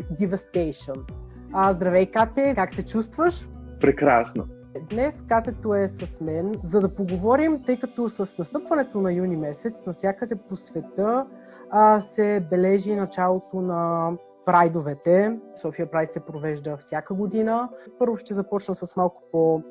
А, 1.54 1.74
здравей, 1.74 2.06
Кате, 2.06 2.54
как 2.56 2.74
се 2.74 2.86
чувстваш? 2.86 3.48
Прекрасно. 3.82 4.46
Днес 4.80 5.24
Катето 5.28 5.76
е 5.76 5.88
с 5.88 6.22
мен, 6.22 6.60
за 6.64 6.82
да 6.82 6.96
поговорим, 6.96 7.64
тъй 7.66 7.80
като 7.80 8.10
с 8.10 8.38
настъпването 8.38 9.02
на 9.02 9.14
юни 9.14 9.38
месец, 9.38 9.86
навсякъде 9.86 10.36
по 10.36 10.56
света 10.56 11.26
а, 11.70 12.00
се 12.00 12.48
бележи 12.50 12.96
началото 12.96 13.62
на 13.62 14.12
прайдовете. 14.46 15.40
София 15.56 15.92
Прайд 15.92 16.14
се 16.14 16.20
провежда 16.20 16.78
всяка 16.78 17.14
година. 17.14 17.70
Първо 18.00 18.18
ще 18.18 18.34
започна 18.34 18.76
с 18.76 18.96
малко 18.96 19.24
по 19.32 19.62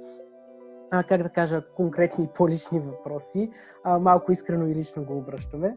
а, 0.90 1.02
как 1.02 1.22
да 1.22 1.28
кажа, 1.28 1.62
конкретни 1.76 2.28
по-лични 2.34 2.80
въпроси. 2.80 3.50
А, 3.84 3.98
малко 3.98 4.32
искрено 4.32 4.66
и 4.66 4.74
лично 4.74 5.04
го 5.04 5.16
обръщаме. 5.16 5.76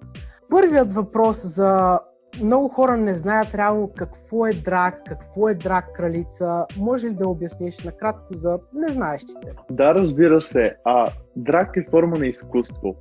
Първият 0.50 0.94
въпрос 0.94 1.46
за 1.46 2.00
много 2.42 2.70
хора 2.70 2.98
не 2.98 3.16
знаят 3.16 3.56
реално 3.56 3.92
какво 3.98 4.48
е 4.48 4.54
драк, 4.54 5.02
какво 5.08 5.50
е 5.50 5.54
драк 5.54 5.94
кралица. 5.94 6.66
Може 6.78 7.08
ли 7.08 7.14
да 7.14 7.28
обясниш 7.28 7.84
накратко 7.84 8.34
за 8.34 8.60
незнаещите? 8.74 9.54
Да, 9.72 9.96
разбира 9.96 10.42
се. 10.42 10.76
А, 10.86 11.12
драк 11.36 11.78
е 11.78 11.86
форма 11.92 12.18
на 12.18 12.28
изкуство. 12.28 12.96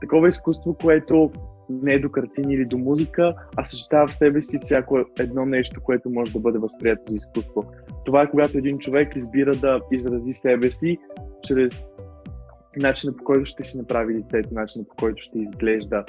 Такова 0.00 0.28
изкуство, 0.28 0.76
което 0.82 1.30
не 1.70 1.92
е 1.92 1.98
до 1.98 2.10
картини 2.10 2.54
или 2.54 2.64
до 2.64 2.78
музика, 2.78 3.34
а 3.56 3.64
съчетава 3.64 4.06
в 4.08 4.14
себе 4.14 4.42
си 4.42 4.58
всяко 4.62 4.98
едно 5.18 5.46
нещо, 5.46 5.80
което 5.80 6.10
може 6.10 6.32
да 6.32 6.40
бъде 6.40 6.58
възприето 6.58 7.02
за 7.06 7.16
изкуство. 7.16 7.64
Това 8.04 8.22
е 8.22 8.30
когато 8.30 8.58
един 8.58 8.78
човек 8.78 9.16
избира 9.16 9.56
да 9.56 9.80
изрази 9.92 10.32
себе 10.32 10.70
си 10.70 10.98
чрез 11.42 11.94
начина 12.76 13.16
по 13.16 13.24
който 13.24 13.44
ще 13.44 13.64
си 13.64 13.78
направи 13.78 14.14
лицето, 14.14 14.48
начина 14.52 14.84
по 14.88 14.96
който 14.96 15.22
ще 15.22 15.38
изглежда. 15.38 16.04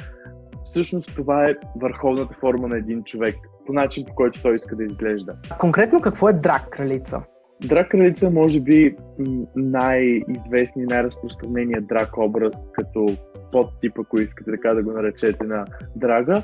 Всъщност 0.63 1.15
това 1.15 1.45
е 1.45 1.55
върховната 1.81 2.35
форма 2.39 2.67
на 2.67 2.77
един 2.77 3.03
човек, 3.03 3.35
по 3.65 3.73
начин 3.73 4.05
по 4.05 4.15
който 4.15 4.41
той 4.41 4.55
иска 4.55 4.75
да 4.75 4.83
изглежда. 4.83 5.35
Конкретно 5.59 6.01
какво 6.01 6.29
е 6.29 6.33
драк 6.33 6.69
кралица? 6.69 7.21
Драк 7.67 7.89
кралица 7.89 8.27
е 8.27 8.29
може 8.29 8.61
би 8.61 8.95
най-известният, 9.55 10.89
най-разпространеният 10.89 11.87
драк 11.87 12.17
образ, 12.17 12.55
като 12.71 13.17
подтип, 13.51 13.99
ако 13.99 14.19
искате 14.19 14.51
така 14.51 14.73
да 14.73 14.83
го 14.83 14.91
наречете 14.91 15.43
на 15.43 15.65
драга. 15.95 16.43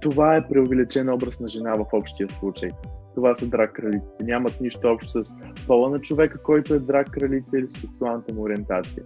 Това 0.00 0.36
е 0.36 0.48
преувеличен 0.48 1.08
образ 1.08 1.40
на 1.40 1.48
жена 1.48 1.76
в 1.76 1.86
общия 1.92 2.28
случай. 2.28 2.70
Това 3.14 3.34
са 3.34 3.48
драк 3.48 3.72
кралиците. 3.72 4.24
Нямат 4.24 4.60
нищо 4.60 4.88
общо 4.88 5.24
с 5.24 5.36
пола 5.66 5.90
на 5.90 6.00
човека, 6.00 6.42
който 6.42 6.74
е 6.74 6.78
драк 6.78 7.10
кралица 7.10 7.58
или 7.58 7.70
сексуалната 7.70 8.34
му 8.34 8.42
ориентация. 8.42 9.02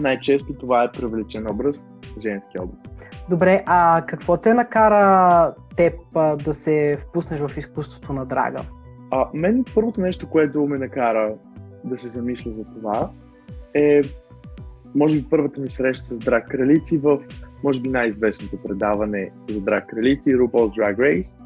Най-често 0.00 0.52
това 0.54 0.84
е 0.84 0.92
привлечен 0.92 1.50
образ, 1.50 1.92
женски 2.22 2.58
образ. 2.58 2.94
Добре, 3.30 3.62
а 3.66 4.06
какво 4.06 4.36
те 4.36 4.54
накара 4.54 5.54
теб 5.76 5.94
да 6.44 6.54
се 6.54 6.96
впуснеш 7.00 7.40
в 7.40 7.56
изкуството 7.56 8.12
на 8.12 8.26
драга? 8.26 8.62
А, 9.10 9.28
мен 9.34 9.64
първото 9.74 10.00
нещо, 10.00 10.30
което 10.30 10.66
ме 10.66 10.78
накара 10.78 11.34
да 11.84 11.98
се 11.98 12.08
замисля 12.08 12.52
за 12.52 12.64
това 12.64 13.10
е 13.74 14.02
може 14.94 15.16
би 15.20 15.28
първата 15.30 15.60
ми 15.60 15.70
среща 15.70 16.06
с 16.06 16.18
драг 16.18 16.48
кралици 16.48 16.98
в 16.98 17.18
може 17.64 17.80
би 17.80 17.88
най-известното 17.88 18.56
предаване 18.62 19.30
за 19.50 19.60
драг 19.60 19.86
кралици 19.86 20.36
RuPaul's 20.36 20.76
Drag 20.76 20.96
Race, 20.96 21.38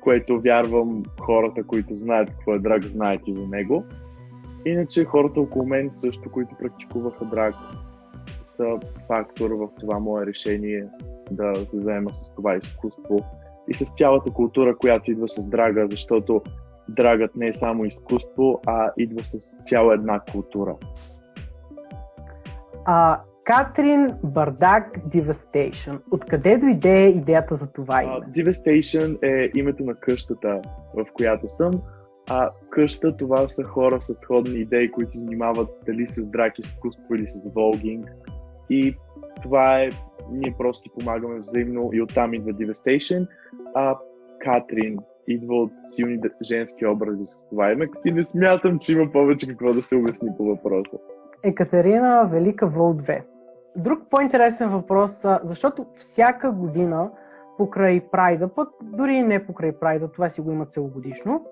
което 0.00 0.40
вярвам 0.40 1.02
хората, 1.20 1.64
които 1.64 1.94
знаят 1.94 2.30
какво 2.30 2.54
е 2.54 2.58
драг, 2.58 2.86
знаят 2.86 3.20
и 3.26 3.32
за 3.32 3.46
него. 3.46 3.84
Иначе 4.66 5.04
хората 5.04 5.40
около 5.40 5.66
мен 5.66 5.88
също, 5.92 6.30
които 6.30 6.54
практикуваха 6.58 7.24
драг, 7.24 7.54
са 8.42 8.78
фактор 9.06 9.50
в 9.50 9.68
това 9.80 9.98
мое 9.98 10.26
решение 10.26 10.86
да 11.30 11.66
се 11.68 11.76
заема 11.76 12.14
с 12.14 12.34
това 12.34 12.56
изкуство 12.56 13.18
и 13.68 13.74
с 13.74 13.94
цялата 13.94 14.30
култура, 14.30 14.76
която 14.76 15.10
идва 15.10 15.28
с 15.28 15.48
драга, 15.48 15.86
защото 15.86 16.42
драгът 16.88 17.36
не 17.36 17.48
е 17.48 17.52
само 17.52 17.84
изкуство, 17.84 18.60
а 18.66 18.92
идва 18.98 19.24
с 19.24 19.62
цяла 19.64 19.94
една 19.94 20.20
култура. 20.20 20.76
А, 22.84 23.20
Катрин 23.44 24.14
Бардак 24.24 24.98
Devastation. 25.08 26.00
Откъде 26.10 26.56
дойде 26.56 27.08
идеята 27.08 27.54
за 27.54 27.72
това 27.72 28.02
име? 28.02 28.12
Uh, 28.12 28.44
Devastation 28.44 29.18
е 29.22 29.50
името 29.54 29.84
на 29.84 29.94
къщата, 29.94 30.60
в 30.94 31.06
която 31.14 31.48
съм. 31.48 31.70
А 32.30 32.50
къща 32.70 33.16
това 33.16 33.48
са 33.48 33.64
хора 33.64 34.02
с 34.02 34.14
сходни 34.14 34.58
идеи, 34.58 34.90
които 34.90 35.12
се 35.12 35.18
занимават 35.18 35.68
дали 35.86 36.08
с 36.08 36.26
драк 36.26 36.58
изкуство 36.58 37.14
или 37.14 37.28
с 37.28 37.50
волгинг. 37.54 38.06
И 38.70 38.96
това 39.42 39.80
е, 39.80 39.90
ние 40.30 40.54
просто 40.58 40.82
си 40.82 40.90
помагаме 40.98 41.38
взаимно 41.38 41.90
и 41.92 42.02
оттам 42.02 42.34
идва 42.34 42.52
Devastation. 42.52 43.26
А 43.74 43.98
Катрин 44.38 44.98
идва 45.28 45.54
от 45.54 45.72
силни 45.86 46.20
женски 46.42 46.86
образи 46.86 47.24
с 47.24 47.48
това 47.50 47.72
име 47.72 47.88
и 48.04 48.12
не 48.12 48.24
смятам, 48.24 48.78
че 48.78 48.92
има 48.92 49.12
повече 49.12 49.48
какво 49.48 49.72
да 49.72 49.82
се 49.82 49.96
обясни 49.96 50.28
по 50.36 50.44
въпроса. 50.44 50.96
Екатерина 51.42 52.24
Велика 52.24 52.66
Вол 52.66 52.94
2. 52.94 53.22
Друг 53.76 54.00
по-интересен 54.10 54.70
въпрос, 54.70 55.10
защото 55.44 55.86
всяка 55.98 56.52
година 56.52 57.10
покрай 57.58 58.00
Прайда, 58.12 58.48
пък 58.48 58.68
дори 58.82 59.22
не 59.22 59.46
покрай 59.46 59.72
Прайда, 59.72 60.08
това 60.08 60.28
си 60.28 60.40
го 60.40 60.50
има 60.50 60.66
целогодишно, 60.66 61.44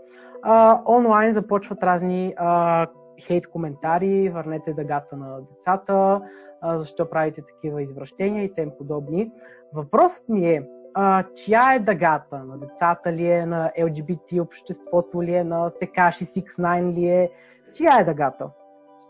а, 0.48 0.82
онлайн 0.86 1.32
започват 1.32 1.82
разни 1.82 2.34
а, 2.36 2.86
хейт 3.26 3.46
коментари, 3.46 4.28
върнете 4.28 4.72
дъгата 4.72 5.16
на 5.16 5.40
децата, 5.40 6.20
а, 6.60 6.78
защо 6.78 7.10
правите 7.10 7.42
такива 7.42 7.82
извращения 7.82 8.44
и 8.44 8.54
тем 8.54 8.70
подобни. 8.78 9.30
Въпросът 9.74 10.28
ми 10.28 10.50
е, 10.50 10.68
а, 10.94 11.24
чия 11.34 11.74
е 11.74 11.78
дъгата? 11.78 12.38
На 12.38 12.58
децата 12.58 13.12
ли 13.12 13.30
е, 13.30 13.46
на 13.46 13.72
LGBT 13.78 14.42
обществото 14.42 15.22
ли 15.22 15.34
е, 15.34 15.44
на 15.44 15.70
Текаши 15.70 16.24
69 16.24 16.94
ли 16.94 17.08
е? 17.08 17.30
Чия 17.76 18.00
е 18.00 18.04
дъгата? 18.04 18.50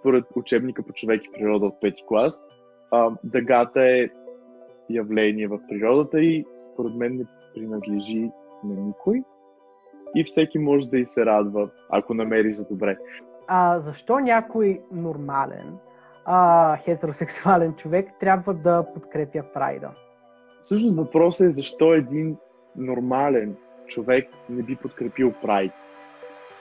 Според 0.01 0.25
учебника 0.37 0.83
по 0.83 0.93
човек 0.93 1.25
и 1.25 1.33
природа 1.33 1.67
от 1.67 1.81
пети 1.81 2.05
клас, 2.09 2.45
а, 2.91 3.11
дъгата 3.25 3.83
е 3.83 4.09
явление 4.91 5.49
в 5.49 5.59
природата 5.69 6.21
и 6.21 6.47
според 6.73 6.95
мен 6.95 7.17
не 7.17 7.25
принадлежи 7.55 8.31
на 8.65 8.75
никой 8.75 9.23
и 10.17 10.25
всеки 10.25 10.59
може 10.59 10.89
да 10.89 10.99
и 10.99 11.07
се 11.07 11.27
радва, 11.27 11.69
ако 11.91 12.15
намери 12.15 12.53
за 12.53 12.65
добре. 12.71 12.97
А 13.49 13.79
защо 13.79 14.19
някой 14.19 14.81
нормален, 14.93 15.79
а, 16.25 16.77
хетеросексуален 16.77 17.75
човек 17.75 18.09
трябва 18.21 18.55
да 18.55 18.87
подкрепя 18.95 19.43
прайда? 19.55 19.91
Всъщност 20.63 20.97
въпросът 20.97 21.47
е 21.47 21.51
защо 21.51 21.95
един 21.95 22.37
нормален 22.77 23.57
човек 23.87 24.29
не 24.51 24.63
би 24.63 24.77
подкрепил 24.77 25.33
прайд. 25.43 25.73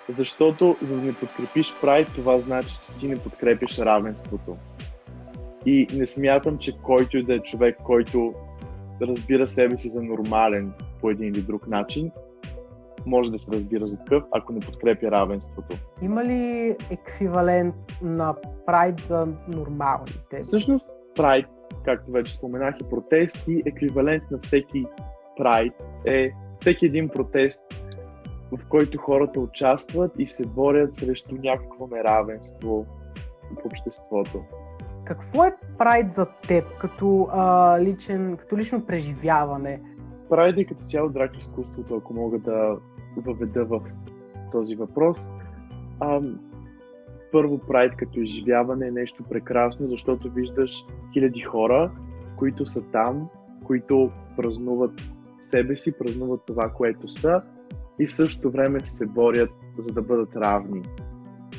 Защото 0.09 0.75
за 0.81 0.95
да 0.95 1.01
не 1.01 1.13
подкрепиш 1.13 1.75
прайд, 1.81 2.07
това 2.15 2.39
значи, 2.39 2.75
че 2.85 2.99
ти 2.99 3.07
не 3.07 3.19
подкрепиш 3.19 3.79
равенството. 3.79 4.57
И 5.65 5.87
не 5.93 6.07
смятам, 6.07 6.57
че 6.57 6.77
който 6.83 7.17
и 7.17 7.23
да 7.23 7.35
е 7.35 7.39
човек, 7.39 7.77
който 7.83 8.33
разбира 9.01 9.47
себе 9.47 9.77
си 9.77 9.89
за 9.89 10.03
нормален 10.03 10.71
по 11.01 11.09
един 11.09 11.27
или 11.27 11.41
друг 11.41 11.67
начин, 11.67 12.11
може 13.05 13.31
да 13.31 13.39
се 13.39 13.51
разбира 13.51 13.85
за 13.85 13.97
такъв, 13.97 14.23
ако 14.31 14.53
не 14.53 14.59
подкрепя 14.59 15.11
равенството. 15.11 15.77
Има 16.01 16.25
ли 16.25 16.75
еквивалент 16.89 17.75
на 18.01 18.35
прайд 18.65 18.99
за 19.07 19.27
нормалните? 19.47 20.39
Всъщност, 20.41 20.87
прайд, 21.15 21.45
както 21.85 22.11
вече 22.11 22.33
споменах, 22.33 22.75
и 22.81 22.89
протест 22.89 23.37
и 23.47 23.63
еквивалент 23.65 24.23
на 24.31 24.37
всеки 24.37 24.85
прайд 25.37 25.73
е 26.05 26.31
всеки 26.59 26.85
един 26.85 27.09
протест, 27.09 27.61
в 28.51 28.59
който 28.69 28.97
хората 28.97 29.39
участват 29.39 30.11
и 30.19 30.27
се 30.27 30.45
борят 30.45 30.95
срещу 30.95 31.35
някакво 31.35 31.87
неравенство 31.87 32.85
в 33.51 33.65
обществото. 33.65 34.41
Какво 35.05 35.43
е 35.43 35.55
прайд 35.77 36.11
за 36.11 36.27
теб 36.47 36.77
като, 36.77 37.27
а, 37.31 37.79
личен, 37.81 38.37
като 38.37 38.57
лично 38.57 38.85
преживяване? 38.85 39.81
Прайд 40.29 40.57
е 40.57 40.65
като 40.65 40.83
цяло 40.85 41.09
драк 41.09 41.37
изкуството, 41.37 41.95
ако 41.95 42.13
мога 42.13 42.39
да 42.39 42.77
въведа 43.21 43.65
в 43.65 43.81
този 44.51 44.75
въпрос. 44.75 45.27
А, 45.99 46.21
първо, 47.31 47.57
прайд 47.57 47.95
като 47.95 48.19
изживяване 48.19 48.87
е 48.87 48.91
нещо 48.91 49.23
прекрасно, 49.29 49.87
защото 49.87 50.31
виждаш 50.31 50.85
хиляди 51.13 51.41
хора, 51.41 51.91
които 52.37 52.65
са 52.65 52.81
там, 52.91 53.29
които 53.63 54.11
празнуват 54.37 54.91
себе 55.51 55.75
си, 55.75 55.97
празнуват 55.97 56.41
това, 56.45 56.69
което 56.69 57.07
са 57.07 57.41
и 57.99 58.07
в 58.07 58.13
същото 58.13 58.51
време 58.51 58.85
се 58.85 59.05
борят 59.05 59.49
за 59.77 59.93
да 59.93 60.01
бъдат 60.01 60.35
равни. 60.35 60.81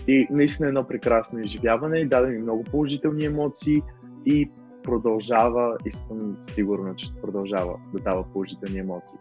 И 0.09 0.27
наистина 0.31 0.69
едно 0.69 0.85
прекрасно 0.85 1.41
изживяване, 1.41 2.05
даде 2.05 2.29
ми 2.29 2.39
много 2.39 2.65
положителни 2.65 3.25
емоции 3.25 3.83
и 4.27 4.51
продължава 4.83 5.77
и 5.87 5.91
съм 5.91 6.37
сигурна, 6.43 6.95
че 6.95 7.07
продължава 7.23 7.79
да 7.93 7.99
дава 7.99 8.25
положителни 8.33 8.79
емоции. 8.79 9.19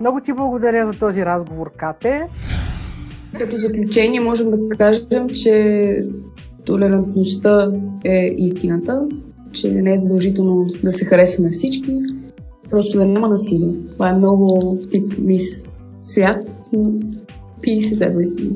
Много 0.00 0.20
ти 0.20 0.32
благодаря 0.32 0.86
за 0.86 0.98
този 0.98 1.24
разговор, 1.24 1.70
Кате. 1.76 2.22
Като 3.38 3.56
заключение 3.56 4.20
можем 4.20 4.50
да 4.50 4.68
кажем, 4.68 5.28
че 5.28 6.00
толерантността 6.64 7.72
е 8.04 8.34
истината, 8.38 9.08
че 9.52 9.70
не 9.70 9.92
е 9.92 9.98
задължително 9.98 10.66
да 10.82 10.92
се 10.92 11.04
харесваме 11.04 11.50
всички, 11.50 11.98
просто 12.70 12.98
да 12.98 13.04
няма 13.04 13.28
насилие. 13.28 13.74
Това 13.92 14.08
е 14.08 14.16
много 14.16 14.78
тип 14.90 15.14
мис 15.18 15.72
свят. 16.06 16.48
Peace 17.62 17.80
is 17.80 18.12
everything. 18.12 18.52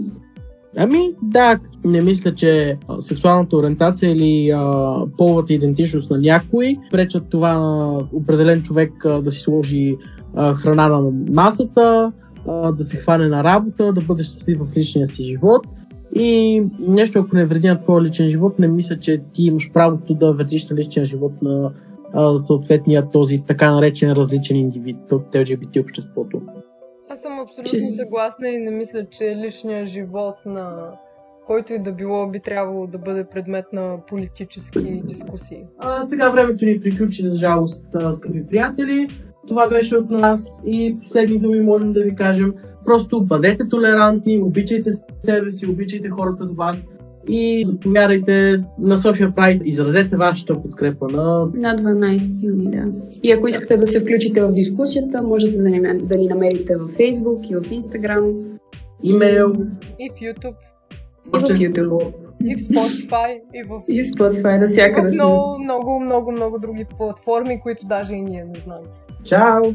Ами 0.76 1.14
да, 1.22 1.58
не 1.84 2.02
мисля, 2.02 2.34
че 2.34 2.78
сексуалната 3.00 3.56
ориентация 3.56 4.12
или 4.12 4.50
а, 4.50 4.92
половата 5.16 5.54
идентичност 5.54 6.10
на 6.10 6.18
някой 6.18 6.76
пречат 6.92 7.24
това 7.30 7.58
на 7.58 8.02
определен 8.12 8.62
човек 8.62 9.04
а, 9.04 9.22
да 9.22 9.30
си 9.30 9.40
сложи 9.40 9.96
а, 10.36 10.54
храна 10.54 10.88
на 10.88 11.12
масата, 11.30 12.12
а, 12.48 12.72
да 12.72 12.84
се 12.84 12.96
хване 12.96 13.28
на 13.28 13.44
работа, 13.44 13.92
да 13.92 14.00
бъде 14.00 14.22
щастлив 14.22 14.58
в 14.60 14.76
личния 14.76 15.06
си 15.06 15.22
живот. 15.22 15.66
И 16.14 16.62
нещо, 16.78 17.18
ако 17.18 17.36
не 17.36 17.46
вреди 17.46 17.68
на 17.68 17.78
твоя 17.78 18.02
личен 18.02 18.28
живот, 18.28 18.58
не 18.58 18.68
мисля, 18.68 18.98
че 18.98 19.22
ти 19.32 19.42
имаш 19.42 19.72
правото 19.72 20.14
да 20.14 20.32
вредиш 20.32 20.70
на 20.70 20.76
личния 20.76 21.06
живот 21.06 21.32
на 21.42 21.72
а, 22.12 22.36
съответния 22.36 23.10
този 23.10 23.42
така 23.46 23.70
наречен 23.70 24.12
различен 24.12 24.56
индивид 24.56 25.12
от 25.12 25.32
LGBT 25.32 25.82
обществото. 25.82 26.42
Аз 27.10 27.20
съм 27.20 27.40
абсолютно 27.40 27.78
съгласна 27.78 28.48
и 28.48 28.58
не 28.58 28.70
мисля, 28.70 29.06
че 29.10 29.36
личният 29.36 29.88
живот 29.88 30.36
на 30.46 30.90
който 31.48 31.72
и 31.72 31.78
да 31.78 31.92
било 31.92 32.30
би 32.30 32.40
трябвало 32.40 32.86
да 32.86 32.98
бъде 32.98 33.24
предмет 33.24 33.64
на 33.72 33.98
политически 34.08 35.00
дискусии. 35.04 35.64
А, 35.78 36.02
сега 36.02 36.30
времето 36.30 36.64
ни 36.64 36.80
приключи, 36.80 37.22
за 37.22 37.36
жалост, 37.36 37.84
скъпи 38.12 38.46
приятели. 38.46 39.08
Това 39.48 39.68
беше 39.68 39.96
от 39.96 40.10
нас 40.10 40.62
и 40.66 40.96
последни 41.02 41.38
думи 41.38 41.60
можем 41.60 41.92
да 41.92 42.02
ви 42.02 42.14
кажем. 42.14 42.54
Просто 42.84 43.24
бъдете 43.24 43.68
толерантни, 43.68 44.42
обичайте 44.42 44.90
себе 45.22 45.50
си, 45.50 45.66
обичайте 45.66 46.08
хората 46.08 46.46
до 46.46 46.54
вас 46.54 46.86
и 47.28 47.62
заповядайте 47.66 48.64
на 48.78 48.96
София 48.96 49.34
Прайд. 49.34 49.62
Изразете 49.64 50.16
вашата 50.16 50.62
подкрепа 50.62 51.08
на... 51.08 51.46
На 51.54 51.76
12 51.76 52.42
юни, 52.42 52.70
да. 52.70 52.84
И 53.22 53.32
ако 53.32 53.48
искате 53.48 53.76
да 53.76 53.86
се 53.86 54.00
включите 54.00 54.42
в 54.42 54.52
дискусията, 54.52 55.22
можете 55.22 55.56
да 55.56 55.70
ни, 55.70 56.00
да 56.02 56.16
ни 56.16 56.26
намерите 56.26 56.76
в 56.76 56.88
Facebook 56.88 57.50
и 57.50 57.54
в 57.56 57.60
Instagram. 57.60 58.34
Имейл. 59.02 59.54
И 59.98 60.10
в 60.10 60.14
YouTube. 60.14 60.54
И 61.26 61.38
в 61.38 61.42
YouTube. 61.42 62.12
И 62.44 62.56
в 62.56 62.58
Spotify. 62.58 63.40
И 63.54 63.62
в, 63.62 63.82
и 63.88 64.02
в 64.02 64.06
Spotify, 64.06 64.60
навсякъде 64.60 65.12
сме. 65.12 65.24
Много, 65.24 65.58
много, 65.58 66.00
много, 66.00 66.32
много 66.32 66.58
други 66.58 66.86
платформи, 66.98 67.60
които 67.60 67.86
даже 67.86 68.14
и 68.14 68.22
ние 68.22 68.44
не 68.44 68.60
знаем. 68.64 68.84
Ciao! 69.24 69.74